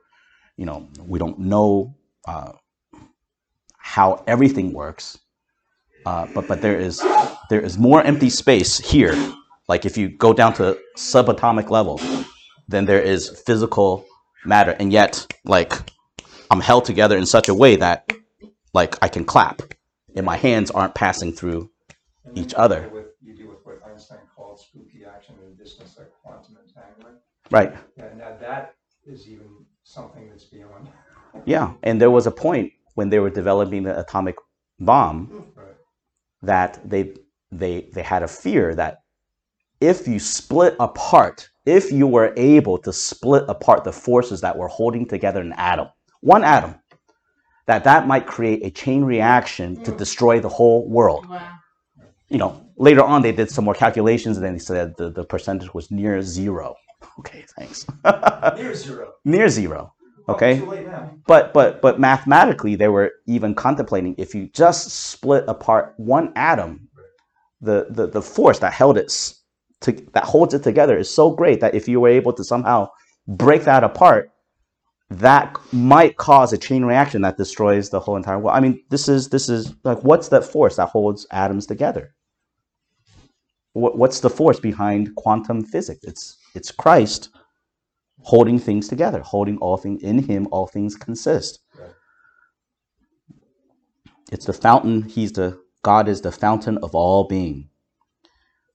You 0.56 0.66
know, 0.66 0.88
we 1.04 1.18
don't 1.18 1.38
know 1.38 1.96
uh, 2.26 2.52
how 3.78 4.22
everything 4.26 4.72
works, 4.72 5.18
uh, 6.06 6.26
but 6.34 6.48
but 6.48 6.60
there 6.60 6.78
is 6.78 7.02
there 7.50 7.60
is 7.60 7.78
more 7.78 8.02
empty 8.02 8.30
space 8.30 8.78
here. 8.78 9.16
Like 9.68 9.84
if 9.84 9.96
you 9.96 10.08
go 10.08 10.32
down 10.32 10.54
to 10.54 10.78
subatomic 10.96 11.70
level, 11.70 12.00
then 12.68 12.84
there 12.86 13.00
is 13.00 13.28
physical 13.46 14.04
matter, 14.44 14.72
and 14.78 14.92
yet 14.92 15.26
like 15.44 15.72
I'm 16.50 16.60
held 16.60 16.84
together 16.84 17.16
in 17.18 17.26
such 17.26 17.48
a 17.48 17.54
way 17.54 17.76
that 17.76 18.10
like 18.72 18.96
I 19.02 19.08
can 19.08 19.24
clap, 19.24 19.60
and 20.16 20.24
my 20.24 20.36
hands 20.36 20.70
aren't 20.70 20.94
passing 20.94 21.32
through 21.32 21.70
each 22.34 22.54
other. 22.54 22.88
with- 22.92 23.06
You 23.22 23.34
deal 23.34 23.48
with 23.48 23.64
what 23.64 23.80
Einstein 23.86 24.20
called 24.34 24.58
spooky 24.60 25.04
action 25.04 25.34
in 25.44 25.54
distance, 25.56 25.96
like 25.98 26.10
quantum 26.22 26.56
entanglement. 26.66 27.16
Right. 27.50 27.72
Yeah, 27.96 28.08
now 28.16 28.36
that 28.40 28.74
is 29.06 29.28
even 29.28 29.48
something 29.82 30.28
that's 30.30 30.44
beyond. 30.44 30.88
Yeah. 31.44 31.74
And 31.82 32.00
there 32.00 32.10
was 32.10 32.26
a 32.26 32.30
point 32.30 32.72
when 32.94 33.10
they 33.10 33.18
were 33.20 33.30
developing 33.30 33.82
the 33.84 33.98
atomic 34.00 34.36
bomb 34.80 35.52
Right. 35.54 35.76
that 36.42 36.80
they 36.88 37.14
they 37.52 37.88
they 37.94 38.02
had 38.02 38.22
a 38.22 38.28
fear 38.28 38.74
that 38.74 39.02
if 39.80 40.08
you 40.08 40.18
split 40.18 40.76
apart, 40.80 41.48
if 41.66 41.92
you 41.92 42.06
were 42.06 42.32
able 42.36 42.78
to 42.78 42.92
split 42.92 43.44
apart 43.48 43.84
the 43.84 43.92
forces 43.92 44.40
that 44.40 44.56
were 44.56 44.68
holding 44.68 45.06
together 45.06 45.40
an 45.40 45.52
atom, 45.56 45.88
one 46.20 46.44
atom, 46.44 46.76
that 47.66 47.84
that 47.84 48.06
might 48.06 48.26
create 48.26 48.64
a 48.64 48.70
chain 48.70 49.04
reaction 49.04 49.82
to 49.84 49.92
mm. 49.92 49.98
destroy 49.98 50.40
the 50.40 50.48
whole 50.48 50.88
world. 50.88 51.28
Wow. 51.28 51.52
You 52.28 52.38
know, 52.38 52.66
later 52.76 53.02
on 53.02 53.22
they 53.22 53.32
did 53.32 53.50
some 53.50 53.64
more 53.64 53.74
calculations 53.74 54.36
and 54.36 54.44
then 54.44 54.54
they 54.54 54.58
said 54.58 54.94
the, 54.96 55.10
the 55.10 55.24
percentage 55.24 55.72
was 55.74 55.90
near 55.90 56.22
zero. 56.22 56.74
Okay, 57.20 57.44
thanks. 57.56 57.86
Near 58.56 58.74
zero. 58.74 59.12
near 59.24 59.48
zero. 59.48 59.92
Oh, 60.28 60.34
Okay. 60.34 60.58
Too 60.60 60.66
late 60.66 60.86
now. 60.86 61.16
But 61.26 61.52
but 61.52 61.80
but 61.80 61.98
mathematically, 62.00 62.74
they 62.76 62.88
were 62.88 63.12
even 63.26 63.54
contemplating 63.54 64.14
if 64.18 64.34
you 64.34 64.48
just 64.48 64.90
split 64.90 65.44
apart 65.48 65.94
one 65.96 66.32
atom, 66.36 66.88
the 67.60 67.86
the, 67.90 68.06
the 68.08 68.22
force 68.22 68.58
that 68.60 68.72
held 68.72 68.98
it 68.98 69.06
s- 69.06 69.37
to, 69.82 69.92
that 70.14 70.24
holds 70.24 70.54
it 70.54 70.62
together 70.62 70.98
is 70.98 71.10
so 71.10 71.30
great 71.30 71.60
that 71.60 71.74
if 71.74 71.88
you 71.88 72.00
were 72.00 72.08
able 72.08 72.32
to 72.32 72.44
somehow 72.44 72.88
break 73.26 73.64
that 73.64 73.84
apart, 73.84 74.30
that 75.10 75.56
might 75.72 76.16
cause 76.16 76.52
a 76.52 76.58
chain 76.58 76.84
reaction 76.84 77.22
that 77.22 77.36
destroys 77.36 77.88
the 77.88 78.00
whole 78.00 78.16
entire 78.16 78.38
world. 78.38 78.56
I 78.56 78.60
mean, 78.60 78.82
this 78.90 79.08
is 79.08 79.28
this 79.30 79.48
is 79.48 79.74
like 79.84 80.02
what's 80.04 80.28
that 80.28 80.44
force 80.44 80.76
that 80.76 80.88
holds 80.88 81.26
atoms 81.32 81.66
together? 81.66 82.14
What, 83.72 83.96
what's 83.96 84.20
the 84.20 84.30
force 84.30 84.60
behind 84.60 85.14
quantum 85.16 85.64
physics? 85.64 86.00
It's 86.04 86.38
it's 86.54 86.70
Christ 86.70 87.30
holding 88.20 88.58
things 88.58 88.88
together, 88.88 89.20
holding 89.20 89.56
all 89.58 89.76
things 89.76 90.02
in 90.02 90.18
him, 90.18 90.48
all 90.50 90.66
things 90.66 90.96
consist. 90.96 91.60
It's 94.30 94.44
the 94.44 94.52
fountain, 94.52 95.02
he's 95.02 95.32
the 95.32 95.58
God 95.82 96.08
is 96.08 96.20
the 96.20 96.32
fountain 96.32 96.76
of 96.78 96.94
all 96.94 97.24
being. 97.24 97.70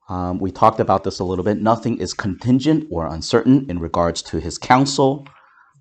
Um, 0.10 0.40
we 0.40 0.52
talked 0.52 0.80
about 0.80 1.04
this 1.04 1.20
a 1.20 1.24
little 1.24 1.46
bit. 1.46 1.62
Nothing 1.62 1.98
is 2.00 2.14
contingent 2.14 2.88
or 2.92 3.08
uncertain 3.08 3.66
in 3.70 3.80
regards 3.80 4.22
to 4.24 4.40
his 4.40 4.58
counsel. 4.58 5.26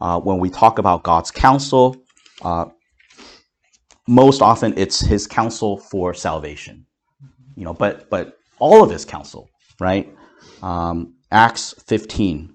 Uh, 0.01 0.21
when 0.21 0.39
we 0.39 0.51
talk 0.51 0.79
about 0.79 1.03
God's 1.03 1.31
counsel, 1.31 1.97
uh, 2.43 2.67
most 4.09 4.43
often 4.43 4.75
it's 4.77 5.01
his 5.01 5.27
counsel 5.27 5.79
for 5.79 6.15
salvation. 6.15 6.87
You 7.57 7.65
know, 7.65 7.75
but 7.75 8.09
but 8.11 8.39
all 8.59 8.83
of 8.83 8.91
his 8.91 9.05
counsel, 9.05 9.51
right? 9.81 10.13
Um, 10.63 11.15
Acts 11.31 11.75
15. 11.87 12.52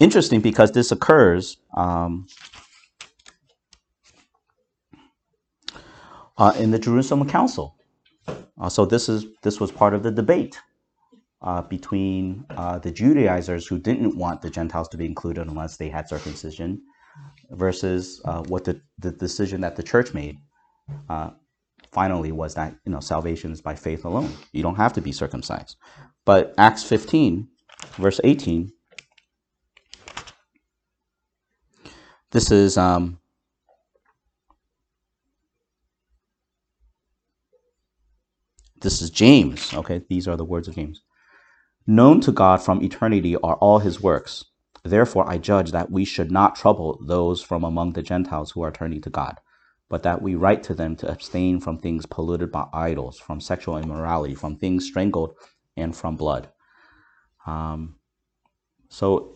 Interesting 0.00 0.40
because 0.40 0.72
this 0.72 0.92
occurs 0.92 1.58
um, 1.76 2.26
uh, 6.38 6.54
in 6.58 6.70
the 6.70 6.78
Jerusalem 6.78 7.28
Council. 7.28 7.76
Uh, 8.60 8.68
so 8.68 8.86
this 8.86 9.08
is 9.08 9.26
this 9.42 9.60
was 9.60 9.72
part 9.72 9.94
of 9.94 10.02
the 10.02 10.10
debate 10.10 10.60
uh, 11.42 11.62
between 11.62 12.44
uh, 12.50 12.78
the 12.78 12.90
Judaizers 12.92 13.66
who 13.66 13.78
didn't 13.78 14.16
want 14.16 14.42
the 14.42 14.50
Gentiles 14.50 14.88
to 14.88 14.96
be 14.96 15.06
included 15.06 15.46
unless 15.48 15.76
they 15.76 15.88
had 15.88 16.08
circumcision, 16.08 16.82
versus 17.50 18.20
uh, 18.24 18.42
what 18.44 18.64
the, 18.64 18.80
the 18.98 19.12
decision 19.12 19.60
that 19.62 19.76
the 19.76 19.82
church 19.82 20.14
made 20.14 20.38
uh, 21.08 21.30
finally 21.92 22.32
was 22.32 22.54
that 22.54 22.74
you 22.84 22.92
know 22.92 23.00
salvation 23.00 23.52
is 23.52 23.60
by 23.60 23.74
faith 23.74 24.04
alone. 24.04 24.32
You 24.52 24.62
don't 24.62 24.76
have 24.76 24.92
to 24.94 25.00
be 25.00 25.12
circumcised. 25.12 25.76
But 26.24 26.54
Acts 26.58 26.84
15, 26.84 27.48
verse 27.98 28.20
18. 28.24 28.72
This 32.36 32.50
is 32.50 32.76
um, 32.76 33.18
this 38.82 39.00
is 39.00 39.08
James. 39.08 39.72
Okay, 39.72 40.02
these 40.10 40.28
are 40.28 40.36
the 40.36 40.44
words 40.44 40.68
of 40.68 40.74
James. 40.74 41.00
Known 41.86 42.20
to 42.20 42.32
God 42.32 42.58
from 42.62 42.82
eternity 42.82 43.36
are 43.36 43.54
all 43.54 43.78
his 43.78 44.02
works. 44.02 44.44
Therefore, 44.84 45.26
I 45.26 45.38
judge 45.38 45.72
that 45.72 45.90
we 45.90 46.04
should 46.04 46.30
not 46.30 46.56
trouble 46.56 47.00
those 47.06 47.40
from 47.40 47.64
among 47.64 47.94
the 47.94 48.02
Gentiles 48.02 48.50
who 48.50 48.60
are 48.60 48.70
turning 48.70 49.00
to 49.00 49.08
God, 49.08 49.40
but 49.88 50.02
that 50.02 50.20
we 50.20 50.34
write 50.34 50.62
to 50.64 50.74
them 50.74 50.94
to 50.96 51.10
abstain 51.10 51.58
from 51.58 51.78
things 51.78 52.04
polluted 52.04 52.52
by 52.52 52.66
idols, 52.74 53.18
from 53.18 53.40
sexual 53.40 53.78
immorality, 53.78 54.34
from 54.34 54.58
things 54.58 54.84
strangled, 54.84 55.34
and 55.74 55.96
from 55.96 56.18
blood. 56.18 56.50
Um, 57.46 57.94
so, 58.90 59.35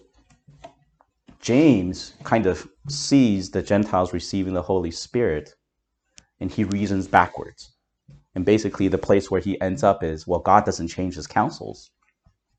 James 1.41 2.15
kind 2.25 2.47
of 2.47 2.69
sees 2.89 3.51
the 3.51 3.63
Gentiles 3.63 4.13
receiving 4.13 4.55
the 4.55 4.63
Holy 4.63 4.91
Spirit 4.91 5.55
and 6.41 6.51
he 6.51 6.65
reasons 6.65 7.09
backwards. 7.09 7.73
And 8.35 8.45
basically, 8.45 8.89
the 8.89 8.99
place 8.99 9.31
where 9.31 9.41
he 9.41 9.61
ends 9.61 9.83
up 9.83 10.03
is 10.05 10.27
well, 10.27 10.41
God 10.41 10.65
doesn't 10.65 10.89
change 10.89 11.17
his 11.17 11.27
counsels 11.27 11.91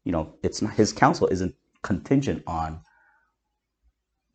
you 0.04 0.12
know, 0.12 0.36
it's 0.44 0.62
not, 0.62 0.74
his 0.74 0.94
counsel 0.94 1.28
isn't 1.28 1.56
contingent 1.84 2.44
on 2.48 2.82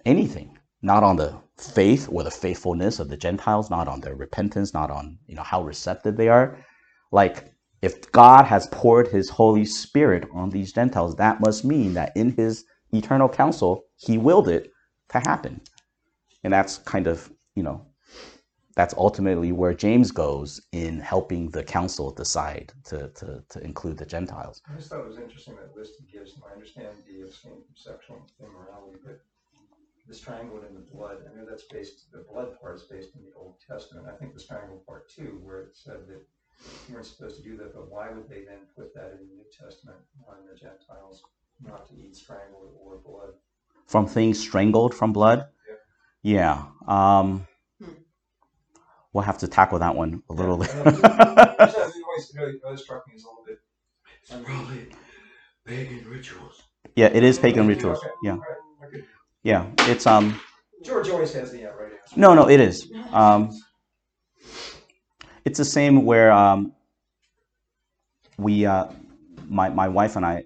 anything, 0.05 0.59
not 0.83 1.03
on 1.03 1.17
the 1.17 1.37
faith 1.59 2.09
or 2.11 2.23
the 2.23 2.31
faithfulness 2.31 3.00
of 3.00 3.09
the 3.09 3.17
Gentiles, 3.17 3.71
not 3.71 3.88
on 3.88 4.00
their 4.00 4.15
repentance, 4.15 4.75
not 4.75 4.91
on 4.91 5.19
you 5.26 5.35
know 5.35 5.43
how 5.43 5.62
receptive 5.62 6.17
they 6.17 6.29
are. 6.29 6.65
Like 7.11 7.53
if 7.83 8.11
God 8.12 8.45
has 8.45 8.69
poured 8.69 9.09
His 9.09 9.29
Holy 9.29 9.65
Spirit 9.65 10.29
on 10.33 10.50
these 10.50 10.73
Gentiles, 10.73 11.17
that 11.17 11.41
must 11.41 11.65
mean 11.65 11.95
that 11.95 12.12
in 12.17 12.33
His 12.33 12.65
eternal 12.97 13.29
counsel, 13.29 13.85
He 13.97 14.19
willed 14.19 14.49
it 14.49 14.73
to 15.11 15.19
happen, 15.19 15.61
and 16.45 16.53
that's 16.53 16.79
kind 16.79 17.07
of 17.07 17.31
you 17.55 17.62
know 17.62 17.87
that's 18.76 18.95
ultimately 18.95 19.53
where 19.53 19.73
James 19.73 20.12
goes 20.12 20.61
in 20.73 21.00
helping 21.00 21.49
the 21.49 21.65
council 21.65 22.11
decide 22.11 22.73
to, 22.85 23.09
to, 23.09 23.43
to 23.49 23.65
include 23.65 23.97
the 23.97 24.04
Gentiles. 24.04 24.61
I 24.71 24.76
just 24.76 24.91
thought 24.91 25.00
it 25.00 25.09
was 25.09 25.19
interesting 25.19 25.56
that 25.56 25.75
list 25.75 25.95
he 25.99 26.13
gives. 26.13 26.35
I 26.47 26.52
understand 26.52 26.89
the 27.09 27.25
abstain 27.25 27.63
sexual 27.75 28.21
immorality, 28.39 28.99
but 29.02 29.21
the 30.06 30.15
strangled 30.15 30.65
in 30.69 30.75
the 30.75 30.85
blood, 30.93 31.25
I 31.25 31.35
know 31.35 31.47
that's 31.49 31.65
based, 31.65 32.13
the 32.13 32.25
blood 32.30 32.61
part 32.61 32.76
is 32.76 32.82
based 32.82 33.17
in 33.17 33.23
the 33.25 33.32
Old 33.35 33.56
Testament. 33.67 34.06
I 34.06 34.15
think 34.17 34.35
the 34.35 34.41
strangled 34.41 34.87
part 34.87 35.09
too, 35.09 35.41
where 35.43 35.63
it 35.63 35.75
said 35.75 36.06
that 36.09 36.21
you 36.87 36.95
weren't 36.95 37.06
supposed 37.06 37.37
to 37.37 37.43
do 37.43 37.56
that, 37.56 37.75
but 37.75 37.91
why 37.91 38.11
would 38.11 38.28
they 38.28 38.45
then 38.45 38.69
put 38.76 38.95
that 38.95 39.13
in 39.13 39.26
the 39.26 39.35
New 39.35 39.49
Testament 39.50 39.99
on 40.28 40.37
the 40.47 40.54
Gentiles 40.54 41.23
not 41.64 41.86
to 41.88 41.95
eat 41.95 42.16
strangled 42.16 42.73
or 42.80 42.99
blood? 42.99 43.30
From 43.86 44.06
things 44.06 44.38
strangled 44.38 44.95
from 44.95 45.12
blood? 45.12 45.47
Yeah. 46.23 46.64
yeah. 46.88 47.19
Um, 47.19 47.47
we'll 49.12 49.25
have 49.25 49.38
to 49.38 49.49
tackle 49.49 49.78
that 49.78 49.95
one 49.95 50.23
a 50.28 50.32
little 50.32 50.58
later. 50.58 50.73
it 50.86 50.95
always, 50.97 52.82
struck 52.82 53.06
me 53.08 53.14
as 53.14 53.25
a 53.25 53.26
little 53.26 53.45
bit. 53.47 53.60
Probably 54.45 54.88
pagan 55.64 56.08
rituals. 56.08 56.62
Yeah, 56.97 57.06
it 57.06 57.23
is 57.23 57.38
pagan 57.38 57.66
rituals. 57.66 57.99
Yeah, 58.23 58.38
yeah. 59.42 59.66
It's 59.80 60.06
um. 60.06 60.40
George 60.82 61.08
always 61.08 61.32
has 61.32 61.52
the 61.52 61.64
right 61.64 61.92
answer. 61.92 62.21
No, 62.21 62.34
no, 62.34 62.49
it 62.49 62.60
is. 62.60 62.90
Um, 63.12 63.50
it's 65.45 65.58
the 65.58 65.64
same 65.64 66.04
where 66.04 66.32
um, 66.32 66.73
we, 68.38 68.66
uh, 68.66 68.86
my 69.49 69.69
my 69.69 69.88
wife 69.88 70.16
and 70.16 70.26
I, 70.26 70.45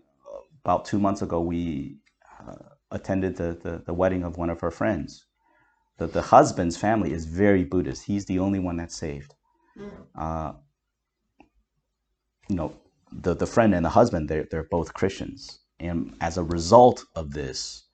about 0.64 0.84
two 0.84 0.98
months 0.98 1.22
ago, 1.22 1.40
we 1.40 1.98
uh, 2.40 2.54
attended 2.90 3.36
the, 3.36 3.58
the 3.62 3.82
the 3.86 3.94
wedding 3.94 4.24
of 4.24 4.36
one 4.36 4.50
of 4.50 4.60
her 4.60 4.70
friends, 4.70 5.26
the, 5.98 6.06
the 6.06 6.22
husband's 6.22 6.76
family 6.78 7.12
is 7.12 7.26
very 7.26 7.62
Buddhist. 7.62 8.04
He's 8.04 8.24
the 8.24 8.38
only 8.38 8.58
one 8.58 8.76
that's 8.78 8.96
saved. 8.96 9.34
Mm. 9.78 9.90
Uh, 10.18 10.52
you 12.48 12.56
know, 12.56 12.74
the, 13.12 13.34
the 13.34 13.46
friend 13.46 13.74
and 13.74 13.84
the 13.84 13.90
husband, 13.90 14.28
they're, 14.28 14.46
they're 14.50 14.68
both 14.70 14.94
Christians. 14.94 15.60
And 15.78 16.14
as 16.20 16.38
a 16.38 16.42
result 16.42 17.04
of 17.14 17.32
this, 17.32 17.84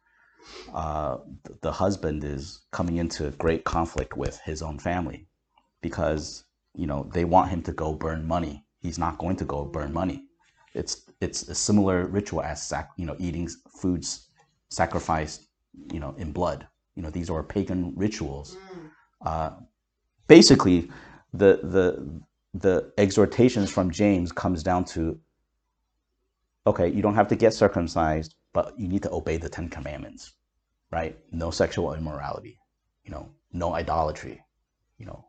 uh, 0.72 1.18
the, 1.44 1.58
the 1.62 1.72
husband 1.72 2.24
is 2.24 2.60
coming 2.70 2.96
into 2.96 3.30
great 3.32 3.64
conflict 3.64 4.16
with 4.16 4.40
his 4.44 4.62
own 4.62 4.78
family 4.78 5.26
because, 5.82 6.44
you 6.74 6.86
know, 6.86 7.10
they 7.12 7.24
want 7.24 7.50
him 7.50 7.62
to 7.62 7.72
go 7.72 7.92
burn 7.92 8.26
money. 8.26 8.64
He's 8.78 8.98
not 8.98 9.18
going 9.18 9.36
to 9.36 9.44
go 9.44 9.64
burn 9.64 9.92
money. 9.92 10.24
It's, 10.74 11.05
it's 11.20 11.48
a 11.48 11.54
similar 11.54 12.06
ritual 12.06 12.42
as, 12.42 12.62
sac, 12.62 12.90
you 12.96 13.06
know, 13.06 13.16
eating 13.18 13.48
foods 13.80 14.28
sacrificed, 14.68 15.48
you 15.92 16.00
know, 16.00 16.14
in 16.18 16.32
blood 16.32 16.66
you 16.96 17.02
know 17.02 17.10
these 17.10 17.30
are 17.30 17.42
pagan 17.42 17.92
rituals. 17.94 18.56
Mm. 18.56 18.90
Uh, 19.24 19.50
basically, 20.26 20.90
the 21.32 21.60
the 21.62 22.20
the 22.54 22.92
exhortations 22.98 23.70
from 23.70 23.90
James 23.90 24.32
comes 24.32 24.62
down 24.62 24.84
to 24.86 25.20
okay, 26.66 26.88
you 26.88 27.02
don't 27.02 27.14
have 27.14 27.28
to 27.28 27.36
get 27.36 27.54
circumcised, 27.54 28.34
but 28.52 28.76
you 28.78 28.88
need 28.88 29.02
to 29.02 29.12
obey 29.12 29.36
the 29.36 29.48
Ten 29.48 29.68
Commandments, 29.68 30.32
right? 30.90 31.16
No 31.30 31.50
sexual 31.50 31.94
immorality, 31.94 32.58
you 33.04 33.12
know, 33.12 33.28
no 33.52 33.74
idolatry, 33.74 34.42
you 34.98 35.06
know, 35.06 35.24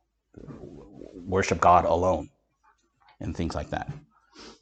worship 1.13 1.59
God 1.59 1.85
alone, 1.85 2.29
and 3.19 3.35
things 3.35 3.53
like 3.53 3.69
that. 3.69 3.91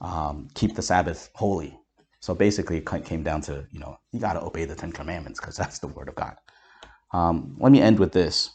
Um, 0.02 0.50
keep 0.56 0.76
the 0.76 0.82
Sabbath 0.82 1.30
holy. 1.36 1.80
So 2.20 2.36
basically, 2.36 2.78
it 2.78 2.86
came 3.06 3.24
down 3.24 3.42
to 3.42 3.68
you 3.72 3.80
know 3.80 3.98
you 4.12 4.20
got 4.20 4.34
to 4.34 4.44
obey 4.44 4.66
the 4.66 4.76
Ten 4.76 4.92
Commandments 4.92 5.40
because 5.40 5.58
that's 5.58 5.80
the 5.80 5.88
word 5.88 6.10
of 6.10 6.16
God. 6.16 6.36
Um, 7.14 7.56
let 7.60 7.72
me 7.72 7.82
end 7.82 8.00
with 8.00 8.12
this. 8.12 8.52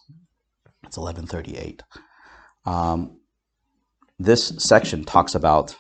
It's 0.85 0.99
1138. 0.99 1.83
Um, 2.67 3.19
this 4.19 4.49
section 4.59 5.05
talks 5.05 5.35
about 5.35 5.77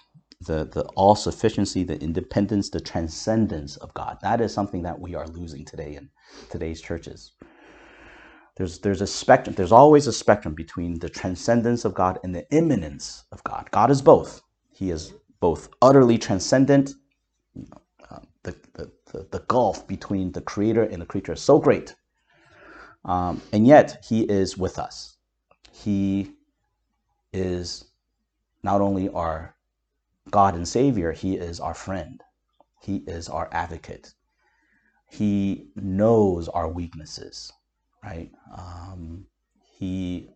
the, 0.47 0.65
the 0.67 0.83
all 0.97 1.15
sufficiency, 1.15 1.85
the 1.85 2.01
independence, 2.01 2.71
the 2.71 2.81
transcendence 2.81 3.77
of 3.77 3.93
God. 3.95 4.19
That 4.23 4.41
is 4.41 4.55
something 4.55 4.83
that 4.83 4.99
we 4.99 5.15
are 5.15 5.29
losing 5.29 5.65
today 5.65 5.97
in 5.97 6.11
today's 6.51 6.81
churches. 6.81 7.33
There's, 8.57 8.79
there's 8.81 9.03
a 9.03 9.07
spectrum, 9.07 9.55
there's 9.57 9.73
always 9.73 10.07
a 10.07 10.13
spectrum 10.13 10.55
between 10.55 10.99
the 10.99 11.09
transcendence 11.09 11.85
of 11.85 11.95
God 11.95 12.19
and 12.25 12.35
the 12.35 12.49
immanence 12.51 13.25
of 13.33 13.43
God. 13.45 13.69
God 13.71 13.91
is 13.91 14.03
both. 14.03 14.43
He 14.73 14.91
is 14.91 15.15
both 15.41 15.69
utterly 15.83 16.19
transcendent. 16.19 16.93
Uh, 18.11 18.21
the, 18.45 18.57
the, 18.75 18.93
the, 19.13 19.29
the 19.33 19.41
gulf 19.49 19.87
between 19.89 20.33
the 20.33 20.41
creator 20.41 20.85
and 20.85 21.03
the 21.03 21.07
creature 21.07 21.33
is 21.33 21.43
so 21.43 21.59
great 21.59 21.95
um, 23.05 23.41
and 23.53 23.67
yet, 23.67 24.05
He 24.09 24.23
is 24.23 24.59
with 24.59 24.79
us. 24.79 25.17
He 25.73 26.33
is 27.33 27.85
not 28.63 28.81
only 28.81 29.09
our 29.11 29.55
God 30.31 30.55
and 30.55 30.69
Savior, 30.69 31.13
He 31.13 31.37
is 31.37 31.61
our 31.61 31.75
friend. 31.75 32.23
He 32.83 32.99
is 33.07 33.29
our 33.29 33.49
advocate. 33.53 34.15
He 35.11 35.69
knows 35.77 36.49
our 36.49 36.69
weaknesses, 36.69 37.53
right? 38.05 38.31
Um, 38.57 39.27
he, 39.79 40.31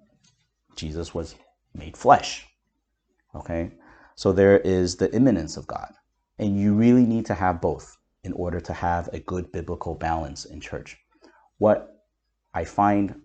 Jesus 0.77 1.15
was 1.15 1.37
made 1.75 1.97
flesh. 1.97 2.47
Okay? 3.35 3.73
So 4.17 4.33
there 4.33 4.59
is 4.59 4.97
the 4.97 5.15
immanence 5.15 5.57
of 5.57 5.67
God. 5.67 5.93
And 6.39 6.59
you 6.59 6.75
really 6.75 7.07
need 7.07 7.27
to 7.27 7.35
have 7.35 7.61
both 7.61 7.97
in 8.25 8.33
order 8.33 8.61
to 8.61 8.73
have 8.73 9.09
a 9.13 9.21
good 9.21 9.53
biblical 9.53 9.95
balance 9.95 10.45
in 10.45 10.61
church. 10.61 10.97
What 11.59 12.03
I 12.55 12.65
find 12.65 13.21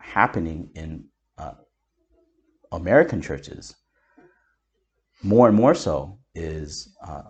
happening 0.00 0.70
in 0.74 1.06
uh, 1.36 1.54
American 2.72 3.20
churches 3.22 3.74
more 5.22 5.48
and 5.48 5.56
more 5.56 5.74
so 5.74 6.18
is 6.34 6.96
uh, 7.06 7.22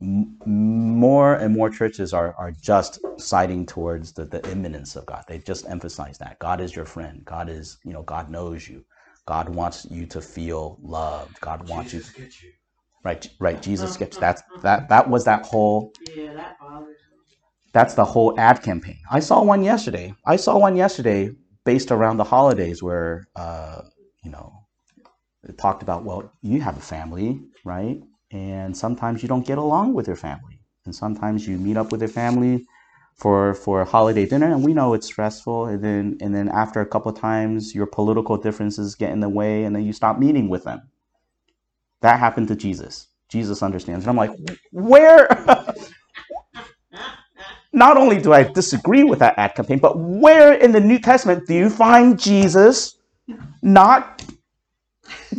m- 0.00 0.38
more 0.46 1.34
and 1.34 1.54
more 1.54 1.70
churches 1.70 2.12
are, 2.14 2.34
are 2.34 2.52
just 2.52 3.00
siding 3.18 3.66
towards 3.66 4.12
the, 4.12 4.24
the 4.24 4.48
immanence 4.50 4.96
of 4.96 5.06
God. 5.06 5.24
They 5.28 5.38
just 5.38 5.68
emphasize 5.68 6.18
that 6.18 6.38
God 6.38 6.60
is 6.60 6.74
your 6.76 6.84
friend. 6.84 7.24
God 7.24 7.48
is, 7.48 7.78
you 7.84 7.92
know, 7.92 8.02
God 8.02 8.30
knows 8.30 8.68
you. 8.68 8.84
God 9.26 9.48
wants 9.48 9.86
you 9.90 10.06
to 10.06 10.20
feel 10.20 10.78
loved. 10.82 11.40
God 11.40 11.68
wants 11.68 11.92
you, 11.94 12.00
gets 12.00 12.42
you. 12.42 12.50
right? 13.04 13.28
Right. 13.40 13.62
Jesus 13.62 13.96
gets 13.96 14.16
that's 14.18 14.42
that. 14.62 14.88
That 14.88 15.08
was 15.08 15.24
that 15.24 15.46
whole 15.46 15.92
Yeah, 16.14 16.34
that 16.34 16.58
bothers 16.60 16.88
me. 16.88 17.18
that's 17.72 17.94
the 17.94 18.04
whole 18.04 18.38
ad 18.38 18.62
campaign. 18.62 18.98
I 19.10 19.20
saw 19.20 19.42
one 19.42 19.62
yesterday. 19.64 20.14
I 20.26 20.36
saw 20.36 20.58
one 20.58 20.76
yesterday 20.76 21.30
based 21.64 21.90
around 21.90 22.18
the 22.18 22.24
holidays 22.24 22.82
where, 22.82 23.26
uh, 23.36 23.82
you 24.24 24.30
know, 24.30 24.52
it 25.48 25.58
talked 25.58 25.82
about, 25.82 26.04
well, 26.04 26.32
you 26.42 26.60
have 26.60 26.76
a 26.76 26.80
family, 26.80 27.40
right? 27.64 28.00
And 28.32 28.76
sometimes 28.76 29.22
you 29.22 29.28
don't 29.28 29.46
get 29.46 29.58
along 29.58 29.94
with 29.94 30.06
your 30.06 30.16
family. 30.16 30.60
And 30.86 30.94
sometimes 30.94 31.46
you 31.48 31.58
meet 31.58 31.76
up 31.76 31.92
with 31.92 32.00
your 32.02 32.08
family 32.10 32.66
for 33.14 33.54
for 33.54 33.80
a 33.80 33.84
holiday 33.84 34.26
dinner 34.26 34.50
and 34.52 34.64
we 34.64 34.74
know 34.74 34.92
it's 34.92 35.06
stressful 35.06 35.66
and 35.66 35.82
then 35.82 36.18
and 36.20 36.34
then 36.34 36.48
after 36.48 36.80
a 36.80 36.86
couple 36.86 37.10
of 37.12 37.18
times 37.18 37.74
your 37.74 37.86
political 37.86 38.36
differences 38.36 38.94
get 38.94 39.10
in 39.10 39.20
the 39.20 39.28
way 39.28 39.64
and 39.64 39.74
then 39.74 39.84
you 39.84 39.92
stop 39.92 40.18
meeting 40.18 40.48
with 40.48 40.64
them. 40.64 40.82
That 42.00 42.18
happened 42.18 42.48
to 42.48 42.56
Jesus. 42.56 43.08
Jesus 43.28 43.62
understands. 43.62 44.04
And 44.04 44.10
I'm 44.10 44.16
like, 44.16 44.36
where 44.70 45.28
not 47.72 47.96
only 47.96 48.20
do 48.20 48.32
I 48.32 48.44
disagree 48.44 49.04
with 49.04 49.18
that 49.20 49.38
ad 49.38 49.54
campaign, 49.54 49.78
but 49.78 49.98
where 49.98 50.52
in 50.54 50.72
the 50.72 50.80
New 50.80 50.98
Testament 50.98 51.46
do 51.46 51.54
you 51.54 51.70
find 51.70 52.18
Jesus 52.18 52.96
not 53.62 54.22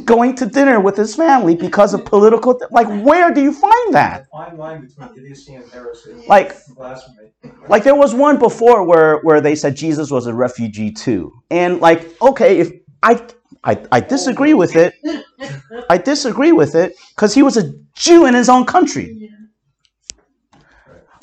going 0.03 0.35
to 0.35 0.45
dinner 0.45 0.79
with 0.79 0.97
his 0.97 1.15
family 1.15 1.55
because 1.55 1.93
of 1.93 2.03
political? 2.05 2.59
like, 2.71 2.88
where 3.03 3.33
do 3.33 3.41
you 3.41 3.53
find 3.53 3.93
that? 3.93 4.27
Fine 4.31 4.57
line 4.57 4.85
between 4.85 5.09
idiocy 5.17 5.55
and 5.55 5.71
heresy. 5.71 6.13
Like- 6.27 6.55
blasphemy. 6.75 7.31
Like, 7.67 7.84
there 7.84 7.95
was 7.95 8.13
one 8.13 8.38
before 8.38 8.84
where 8.84 9.19
where 9.19 9.41
they 9.41 9.56
said 9.56 9.75
Jesus 9.75 10.12
was 10.12 10.28
a 10.28 10.34
refugee 10.34 10.91
too, 10.91 11.32
and 11.49 11.80
like, 11.80 12.21
okay, 12.21 12.60
if 12.60 12.71
I 13.01 13.25
I, 13.65 13.84
I 13.91 13.99
disagree 13.99 14.54
with 14.54 14.75
it, 14.75 14.93
I 15.89 15.97
disagree 15.97 16.51
with 16.51 16.75
it 16.75 16.95
because 17.15 17.34
he 17.34 17.41
was 17.41 17.58
a 17.58 17.73
Jew 17.95 18.25
in 18.25 18.36
his 18.36 18.47
own 18.47 18.65
country. 18.65 19.32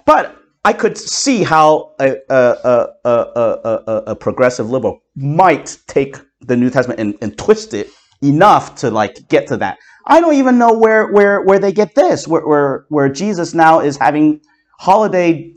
But 0.04 0.36
I 0.64 0.72
could 0.72 0.98
see 0.98 1.44
how 1.44 1.94
a, 2.00 2.16
a, 2.28 2.88
a, 3.04 3.08
a, 3.08 4.02
a, 4.08 4.16
progressive 4.16 4.70
liberal 4.70 5.00
might 5.14 5.78
take 5.86 6.16
the 6.40 6.56
New 6.56 6.70
Testament 6.70 7.00
and, 7.00 7.14
and 7.20 7.36
twist 7.38 7.74
it 7.74 7.88
enough 8.22 8.76
to 8.76 8.90
like 8.90 9.28
get 9.28 9.46
to 9.48 9.56
that. 9.58 9.78
I 10.06 10.20
don't 10.20 10.34
even 10.34 10.58
know 10.58 10.72
where 10.72 11.12
where 11.12 11.42
where 11.42 11.60
they 11.60 11.72
get 11.72 11.94
this, 11.94 12.26
where 12.26 12.46
where, 12.46 12.86
where 12.88 13.08
Jesus 13.08 13.54
now 13.54 13.80
is 13.80 13.96
having 13.96 14.40
holiday 14.80 15.54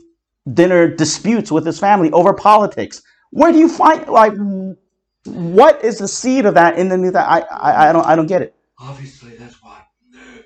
dinner 0.52 0.88
disputes 0.88 1.50
with 1.50 1.66
his 1.66 1.78
family 1.78 2.10
over 2.12 2.32
politics. 2.32 3.02
Where 3.30 3.52
do 3.52 3.58
you 3.58 3.68
find 3.68 4.06
like 4.08 4.32
what 5.24 5.84
is 5.84 5.98
the 5.98 6.08
seed 6.08 6.46
of 6.46 6.54
that 6.54 6.78
in 6.78 6.88
the 6.88 6.96
New 6.96 7.12
Testament? 7.12 7.48
I, 7.50 7.72
I 7.72 7.88
I 7.88 7.92
don't 7.92 8.06
I 8.06 8.16
don't 8.16 8.26
get 8.26 8.42
it. 8.42 8.54
Obviously, 8.78 9.36
that's 9.36 9.62
why 9.62 9.82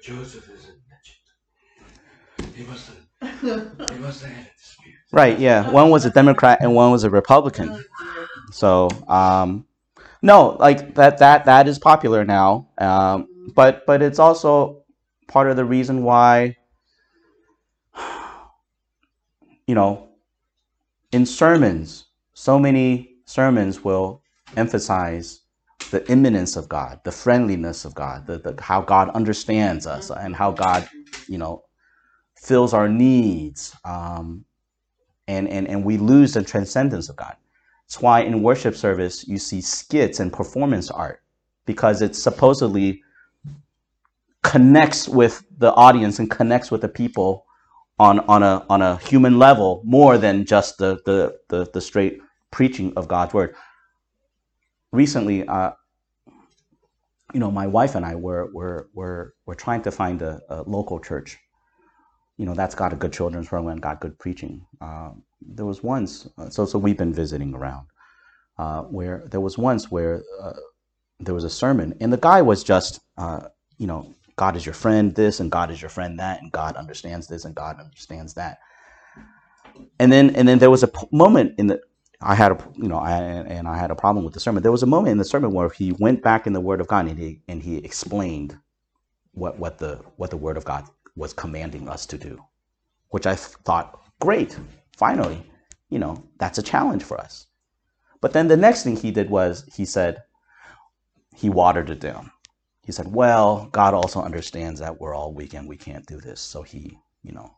Joseph 0.02 0.48
isn't 0.48 0.78
mentioned. 2.38 2.56
He 2.56 2.64
must 2.64 2.88
have. 2.88 3.90
He 3.90 3.98
must 3.98 4.22
have 4.22 4.32
had 4.32 4.46
a 4.46 4.58
dispute. 4.58 4.94
Right? 5.12 5.38
Yeah. 5.38 5.70
One 5.70 5.90
was 5.90 6.04
a 6.04 6.10
Democrat 6.10 6.58
and 6.62 6.74
one 6.74 6.90
was 6.90 7.04
a 7.04 7.10
Republican. 7.10 7.84
So, 8.52 8.88
um, 9.08 9.66
no, 10.22 10.56
like 10.58 10.94
that 10.94 11.18
that 11.18 11.44
that 11.44 11.68
is 11.68 11.78
popular 11.78 12.24
now. 12.24 12.68
Um, 12.78 13.28
but 13.54 13.84
but 13.86 14.02
it's 14.02 14.18
also 14.18 14.84
part 15.28 15.50
of 15.50 15.56
the 15.56 15.64
reason 15.64 16.02
why 16.02 16.56
you 19.70 19.76
know 19.76 19.92
in 21.12 21.24
sermons 21.24 22.06
so 22.34 22.58
many 22.58 23.16
sermons 23.26 23.84
will 23.84 24.22
emphasize 24.56 25.42
the 25.90 26.08
immanence 26.10 26.56
of 26.56 26.68
God, 26.68 27.00
the 27.04 27.12
friendliness 27.12 27.84
of 27.84 27.94
God, 27.94 28.26
the, 28.26 28.38
the 28.38 28.62
how 28.62 28.80
God 28.80 29.10
understands 29.10 29.86
us 29.86 30.10
and 30.10 30.34
how 30.34 30.52
God, 30.52 30.88
you 31.28 31.38
know, 31.38 31.64
fills 32.36 32.72
our 32.74 32.88
needs. 32.88 33.76
Um, 33.84 34.44
and, 35.28 35.48
and, 35.48 35.68
and 35.68 35.84
we 35.84 35.98
lose 35.98 36.34
the 36.34 36.42
transcendence 36.42 37.08
of 37.08 37.16
God. 37.16 37.36
That's 37.86 38.00
why 38.00 38.22
in 38.22 38.42
worship 38.42 38.76
service 38.76 39.26
you 39.28 39.38
see 39.38 39.60
skits 39.60 40.20
and 40.20 40.32
performance 40.32 40.90
art 40.90 41.22
because 41.66 42.02
it 42.02 42.16
supposedly 42.16 43.02
connects 44.42 45.08
with 45.08 45.44
the 45.58 45.74
audience 45.74 46.18
and 46.18 46.30
connects 46.30 46.70
with 46.70 46.80
the 46.80 46.88
people 46.88 47.46
on, 48.00 48.20
on 48.20 48.42
a 48.42 48.66
on 48.70 48.82
a 48.82 48.96
human 48.98 49.38
level 49.38 49.82
more 49.84 50.18
than 50.18 50.46
just 50.46 50.78
the 50.78 51.00
the, 51.06 51.38
the, 51.50 51.70
the 51.74 51.82
straight 51.82 52.20
preaching 52.52 52.94
of 52.96 53.08
God's 53.08 53.34
word. 53.34 53.54
Recently, 54.92 55.46
uh, 55.48 55.72
you 57.34 57.40
know, 57.40 57.52
my 57.52 57.68
wife 57.68 57.96
and 57.96 58.06
I 58.06 58.16
were 58.16 58.50
were 58.52 58.88
were, 58.94 59.34
were 59.46 59.56
trying 59.56 59.82
to 59.84 59.92
find 59.92 60.22
a, 60.22 60.40
a 60.50 60.62
local 60.64 61.00
church 61.00 61.38
you 62.38 62.46
know 62.46 62.54
that's 62.54 62.74
got 62.74 62.92
a 62.92 62.96
good 62.96 63.12
children's 63.12 63.48
program, 63.48 63.74
and 63.74 63.82
got 63.82 64.00
good 64.00 64.18
preaching. 64.18 64.66
Um, 64.80 65.22
there 65.42 65.66
was 65.66 65.82
once, 65.82 66.28
uh, 66.38 66.50
so 66.50 66.66
so 66.66 66.78
we've 66.78 66.98
been 66.98 67.12
visiting 67.12 67.54
around, 67.54 67.86
uh, 68.58 68.82
where 68.84 69.24
there 69.30 69.42
was 69.42 69.58
once 69.58 69.90
where 69.90 70.22
uh, 70.42 70.54
there 71.20 71.34
was 71.34 71.44
a 71.44 71.50
sermon, 71.50 71.94
and 72.00 72.12
the 72.12 72.18
guy 72.18 72.42
was 72.42 72.64
just, 72.64 73.00
uh, 73.18 73.42
you 73.78 73.86
know, 73.86 74.14
God 74.40 74.56
is 74.56 74.64
your 74.64 74.72
friend, 74.72 75.14
this, 75.14 75.38
and 75.38 75.52
God 75.52 75.70
is 75.70 75.82
your 75.82 75.90
friend, 75.90 76.18
that, 76.18 76.40
and 76.40 76.50
God 76.50 76.74
understands 76.74 77.26
this, 77.26 77.44
and 77.44 77.54
God 77.54 77.78
understands 77.78 78.32
that. 78.34 78.60
And 79.98 80.10
then 80.10 80.34
and 80.34 80.48
then 80.48 80.58
there 80.58 80.70
was 80.70 80.82
a 80.82 80.90
moment 81.12 81.56
in 81.58 81.66
the 81.66 81.78
I 82.22 82.34
had 82.34 82.52
a 82.52 82.58
you 82.74 82.88
know 82.88 82.96
I 82.96 83.12
and 83.12 83.68
I 83.68 83.76
had 83.76 83.90
a 83.90 83.94
problem 83.94 84.24
with 84.24 84.32
the 84.32 84.40
sermon. 84.40 84.62
There 84.62 84.72
was 84.72 84.82
a 84.82 84.86
moment 84.94 85.12
in 85.12 85.18
the 85.18 85.26
sermon 85.26 85.52
where 85.52 85.68
he 85.68 85.92
went 85.92 86.22
back 86.22 86.46
in 86.46 86.54
the 86.54 86.60
Word 86.68 86.80
of 86.80 86.88
God 86.88 87.06
and 87.06 87.18
he 87.18 87.42
and 87.48 87.62
he 87.62 87.84
explained 87.84 88.56
what 89.32 89.58
what 89.58 89.76
the 89.76 90.00
what 90.16 90.30
the 90.30 90.38
Word 90.38 90.56
of 90.56 90.64
God 90.64 90.84
was 91.16 91.34
commanding 91.34 91.86
us 91.86 92.06
to 92.06 92.16
do, 92.16 92.42
which 93.10 93.26
I 93.26 93.34
thought, 93.34 94.00
great, 94.20 94.58
finally, 94.96 95.44
you 95.90 95.98
know, 95.98 96.24
that's 96.38 96.56
a 96.56 96.62
challenge 96.62 97.02
for 97.02 97.18
us. 97.20 97.46
But 98.22 98.32
then 98.32 98.48
the 98.48 98.56
next 98.56 98.84
thing 98.84 98.96
he 98.96 99.10
did 99.10 99.28
was 99.28 99.68
he 99.76 99.84
said, 99.84 100.22
he 101.36 101.50
watered 101.50 101.90
it 101.90 102.00
down. 102.00 102.30
He 102.90 102.92
said, 102.92 103.14
well, 103.14 103.68
God 103.70 103.94
also 103.94 104.20
understands 104.20 104.80
that 104.80 105.00
we're 105.00 105.14
all 105.14 105.32
weak 105.32 105.54
and 105.54 105.68
we 105.68 105.76
can't 105.76 106.04
do 106.06 106.18
this. 106.18 106.40
So 106.40 106.62
he, 106.62 106.98
you 107.22 107.30
know, 107.30 107.48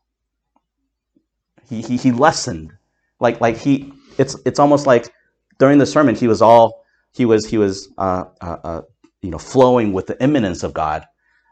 he, 1.70 1.80
he, 1.80 1.96
he 1.96 2.12
lessened, 2.12 2.74
like, 3.18 3.40
like 3.40 3.56
he, 3.56 3.94
it's, 4.18 4.36
it's 4.44 4.58
almost 4.58 4.86
like 4.86 5.10
during 5.58 5.78
the 5.78 5.86
sermon, 5.86 6.14
he 6.14 6.28
was 6.28 6.42
all, 6.42 6.84
he 7.14 7.24
was, 7.24 7.46
he 7.46 7.56
was, 7.56 7.88
uh, 7.96 8.24
uh, 8.42 8.56
uh, 8.62 8.82
you 9.22 9.30
know, 9.30 9.38
flowing 9.38 9.94
with 9.94 10.06
the 10.06 10.22
immanence 10.22 10.64
of 10.64 10.74
God. 10.74 11.06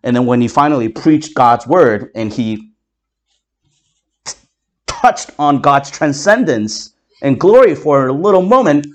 And 0.05 0.15
then 0.15 0.27
when 0.27 0.43
he 0.43 0.49
finally 0.49 0.91
preached 0.91 1.35
God's 1.35 1.67
word 1.67 2.11
and 2.15 2.31
he 2.31 2.75
t- 4.27 4.35
touched 4.87 5.31
on 5.39 5.63
God's 5.63 5.91
transcendence 5.91 6.93
and 7.23 7.41
glory 7.41 7.75
for 7.75 8.09
a 8.09 8.13
little 8.13 8.43
moment, 8.43 8.87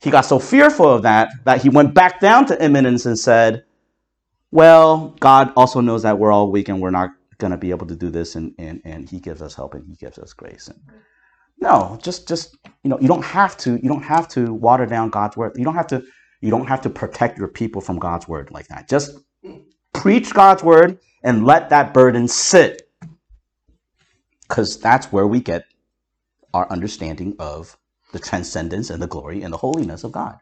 he 0.00 0.10
got 0.10 0.22
so 0.22 0.38
fearful 0.38 0.90
of 0.90 1.02
that 1.02 1.28
that 1.44 1.60
he 1.60 1.68
went 1.68 1.92
back 1.92 2.20
down 2.20 2.46
to 2.46 2.64
immanence 2.64 3.04
and 3.04 3.18
said, 3.18 3.64
Well, 4.50 5.16
God 5.20 5.52
also 5.56 5.80
knows 5.80 6.02
that 6.02 6.18
we're 6.18 6.32
all 6.32 6.50
weak 6.50 6.68
and 6.68 6.80
we're 6.80 6.90
not 6.90 7.10
going 7.38 7.52
to 7.52 7.56
be 7.56 7.70
able 7.70 7.86
to 7.86 7.96
do 7.96 8.10
this, 8.10 8.36
and, 8.36 8.54
and, 8.58 8.80
and 8.84 9.08
he 9.08 9.18
gives 9.18 9.40
us 9.42 9.54
help 9.54 9.74
and 9.74 9.86
he 9.86 9.94
gives 9.94 10.18
us 10.18 10.32
grace. 10.32 10.68
And 10.68 10.80
no, 11.58 11.98
just 12.02 12.28
just 12.28 12.56
you 12.82 12.90
know, 12.90 12.98
you 13.00 13.08
don't 13.08 13.24
have 13.24 13.56
to 13.58 13.72
you 13.82 13.88
don't 13.88 14.02
have 14.02 14.28
to 14.28 14.52
water 14.52 14.86
down 14.86 15.10
God's 15.10 15.36
word. 15.36 15.52
You 15.56 15.64
don't 15.64 15.74
have 15.74 15.86
to 15.88 16.02
you 16.40 16.50
don't 16.50 16.66
have 16.66 16.82
to 16.82 16.90
protect 16.90 17.38
your 17.38 17.48
people 17.48 17.80
from 17.80 17.98
God's 17.98 18.26
word 18.26 18.50
like 18.50 18.68
that. 18.68 18.88
Just 18.88 19.18
preach 19.92 20.32
God's 20.32 20.62
word 20.62 20.98
and 21.22 21.44
let 21.44 21.70
that 21.70 21.92
burden 21.92 22.28
sit. 22.28 22.88
Because 24.48 24.80
that's 24.80 25.12
where 25.12 25.26
we 25.26 25.40
get 25.40 25.64
our 26.52 26.68
understanding 26.70 27.36
of 27.38 27.76
the 28.12 28.18
transcendence 28.18 28.90
and 28.90 29.00
the 29.00 29.06
glory 29.06 29.42
and 29.42 29.52
the 29.52 29.58
holiness 29.58 30.02
of 30.02 30.12
God. 30.12 30.38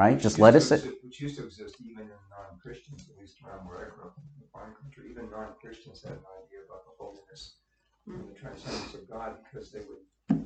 Right? 0.00 0.14
Which 0.14 0.22
Just 0.22 0.38
let 0.38 0.54
us. 0.54 0.70
it 0.72 0.80
sit. 0.80 1.04
Which 1.04 1.20
used 1.20 1.36
to 1.36 1.44
exist 1.44 1.76
even 1.84 2.04
in 2.04 2.20
non-Christians, 2.32 3.04
at 3.12 3.20
least 3.20 3.36
around 3.44 3.68
where 3.68 3.76
I 3.84 3.88
grew 3.92 4.08
up 4.08 4.16
in 4.16 4.40
the 4.40 4.48
foreign 4.50 4.74
country. 4.80 5.10
Even 5.10 5.28
non-Christians 5.28 6.00
had 6.02 6.12
an 6.12 6.24
idea 6.40 6.60
about 6.64 6.88
the 6.88 6.94
holiness 6.98 7.56
and 8.06 8.24
the 8.30 8.32
transcendence 8.32 8.94
of 8.94 9.10
God 9.10 9.36
because 9.44 9.70
they 9.70 9.80
would, 9.80 10.00
uh, 10.30 10.40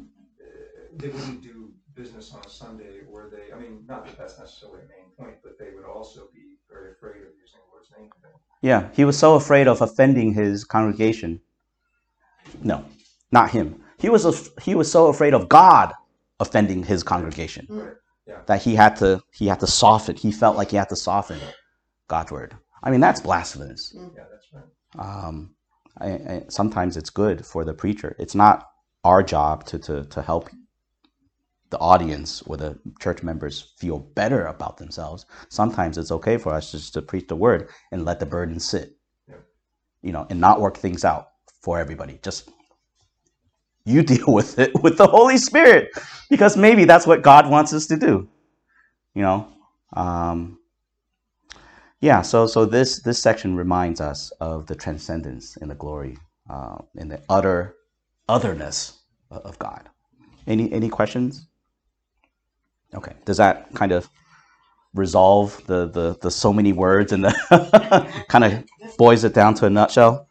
they 0.98 1.06
wouldn't 1.06 1.40
do 1.40 1.70
business 1.94 2.34
on 2.34 2.42
a 2.44 2.48
Sunday 2.48 3.06
or 3.08 3.30
they, 3.30 3.54
I 3.54 3.56
mean, 3.60 3.84
not 3.86 4.04
that 4.06 4.18
that's 4.18 4.40
necessarily 4.40 4.80
a 4.82 4.88
main 4.90 5.14
point, 5.16 5.36
but 5.44 5.56
they 5.56 5.70
would 5.72 5.84
also 5.84 6.26
be 6.34 6.58
very 6.68 6.90
afraid 6.90 7.22
of 7.22 7.30
using 7.38 7.60
the 7.62 7.70
Lord's 7.70 7.90
name. 7.96 8.10
Yeah, 8.60 8.88
he 8.92 9.04
was 9.04 9.16
so 9.16 9.36
afraid 9.36 9.68
of 9.68 9.80
offending 9.80 10.34
his 10.34 10.64
congregation. 10.64 11.40
No, 12.60 12.84
not 13.30 13.50
him. 13.50 13.80
He 13.98 14.08
was 14.08 14.50
he 14.60 14.74
was 14.74 14.90
so 14.90 15.06
afraid 15.06 15.32
of 15.32 15.48
God 15.48 15.92
offending 16.40 16.82
his 16.82 17.04
congregation. 17.04 17.66
Right, 17.68 17.94
yeah. 18.26 18.40
That 18.46 18.62
he 18.62 18.74
had 18.74 18.96
to 18.96 19.22
he 19.32 19.46
had 19.46 19.60
to 19.60 19.66
soften. 19.66 20.16
He 20.16 20.32
felt 20.32 20.56
like 20.56 20.70
he 20.70 20.76
had 20.76 20.88
to 20.90 20.96
soften 20.96 21.38
God's 22.08 22.32
word. 22.32 22.56
I 22.82 22.90
mean, 22.90 23.00
that's 23.00 23.20
blasphemous. 23.20 23.94
Yeah, 23.94 24.24
that's 24.30 24.46
right. 24.52 25.26
Um, 25.26 25.54
I, 25.98 26.06
I, 26.08 26.42
sometimes 26.48 26.96
it's 26.96 27.10
good 27.10 27.44
for 27.44 27.64
the 27.64 27.74
preacher. 27.74 28.16
It's 28.18 28.34
not 28.34 28.68
our 29.04 29.22
job 29.22 29.64
to 29.66 29.78
to 29.80 30.04
to 30.06 30.22
help 30.22 30.48
the 31.70 31.78
audience 31.78 32.42
or 32.42 32.56
the 32.56 32.78
church 33.00 33.22
members 33.22 33.72
feel 33.78 33.98
better 33.98 34.46
about 34.46 34.76
themselves. 34.76 35.26
Sometimes 35.48 35.98
it's 35.98 36.12
okay 36.12 36.36
for 36.38 36.52
us 36.54 36.70
just 36.70 36.94
to 36.94 37.02
preach 37.02 37.26
the 37.28 37.36
word 37.36 37.68
and 37.90 38.04
let 38.04 38.20
the 38.20 38.26
burden 38.26 38.60
sit, 38.60 38.96
Yeah. 39.28 39.36
you 40.02 40.12
know, 40.12 40.26
and 40.30 40.40
not 40.40 40.60
work 40.60 40.76
things 40.76 41.04
out 41.04 41.28
for 41.62 41.78
everybody. 41.78 42.20
Just 42.22 42.48
you 43.84 44.02
deal 44.14 44.32
with 44.32 44.58
it 44.58 44.72
with 44.82 44.98
the 44.98 45.06
Holy 45.06 45.38
Spirit 45.38 45.90
because 46.30 46.56
maybe 46.56 46.84
that's 46.84 47.06
what 47.06 47.22
God 47.22 47.48
wants 47.50 47.72
us 47.72 47.86
to 47.86 47.96
do, 47.96 48.28
you 49.14 49.22
know. 49.22 49.48
Um, 49.94 50.58
yeah, 52.00 52.22
so 52.22 52.46
so 52.46 52.64
this 52.66 53.00
this 53.00 53.18
section 53.18 53.56
reminds 53.56 54.00
us 54.00 54.30
of 54.40 54.66
the 54.66 54.74
transcendence 54.74 55.56
and 55.56 55.70
the 55.70 55.74
glory 55.74 56.18
uh, 56.50 56.78
and 56.96 57.10
the 57.10 57.22
utter 57.28 57.76
otherness 58.28 59.00
of 59.30 59.58
God. 59.58 59.88
Any 60.46 60.72
any 60.72 60.88
questions? 60.88 61.46
Okay, 62.94 63.14
does 63.24 63.38
that 63.38 63.72
kind 63.74 63.92
of 63.92 64.08
resolve 64.94 65.60
the 65.66 65.88
the, 65.88 66.16
the 66.20 66.30
so 66.30 66.52
many 66.52 66.72
words 66.72 67.12
and 67.12 67.24
the 67.24 68.24
kind 68.28 68.44
of 68.44 68.64
boils 68.98 69.24
it 69.24 69.34
down 69.34 69.54
to 69.54 69.66
a 69.66 69.70
nutshell? 69.70 70.28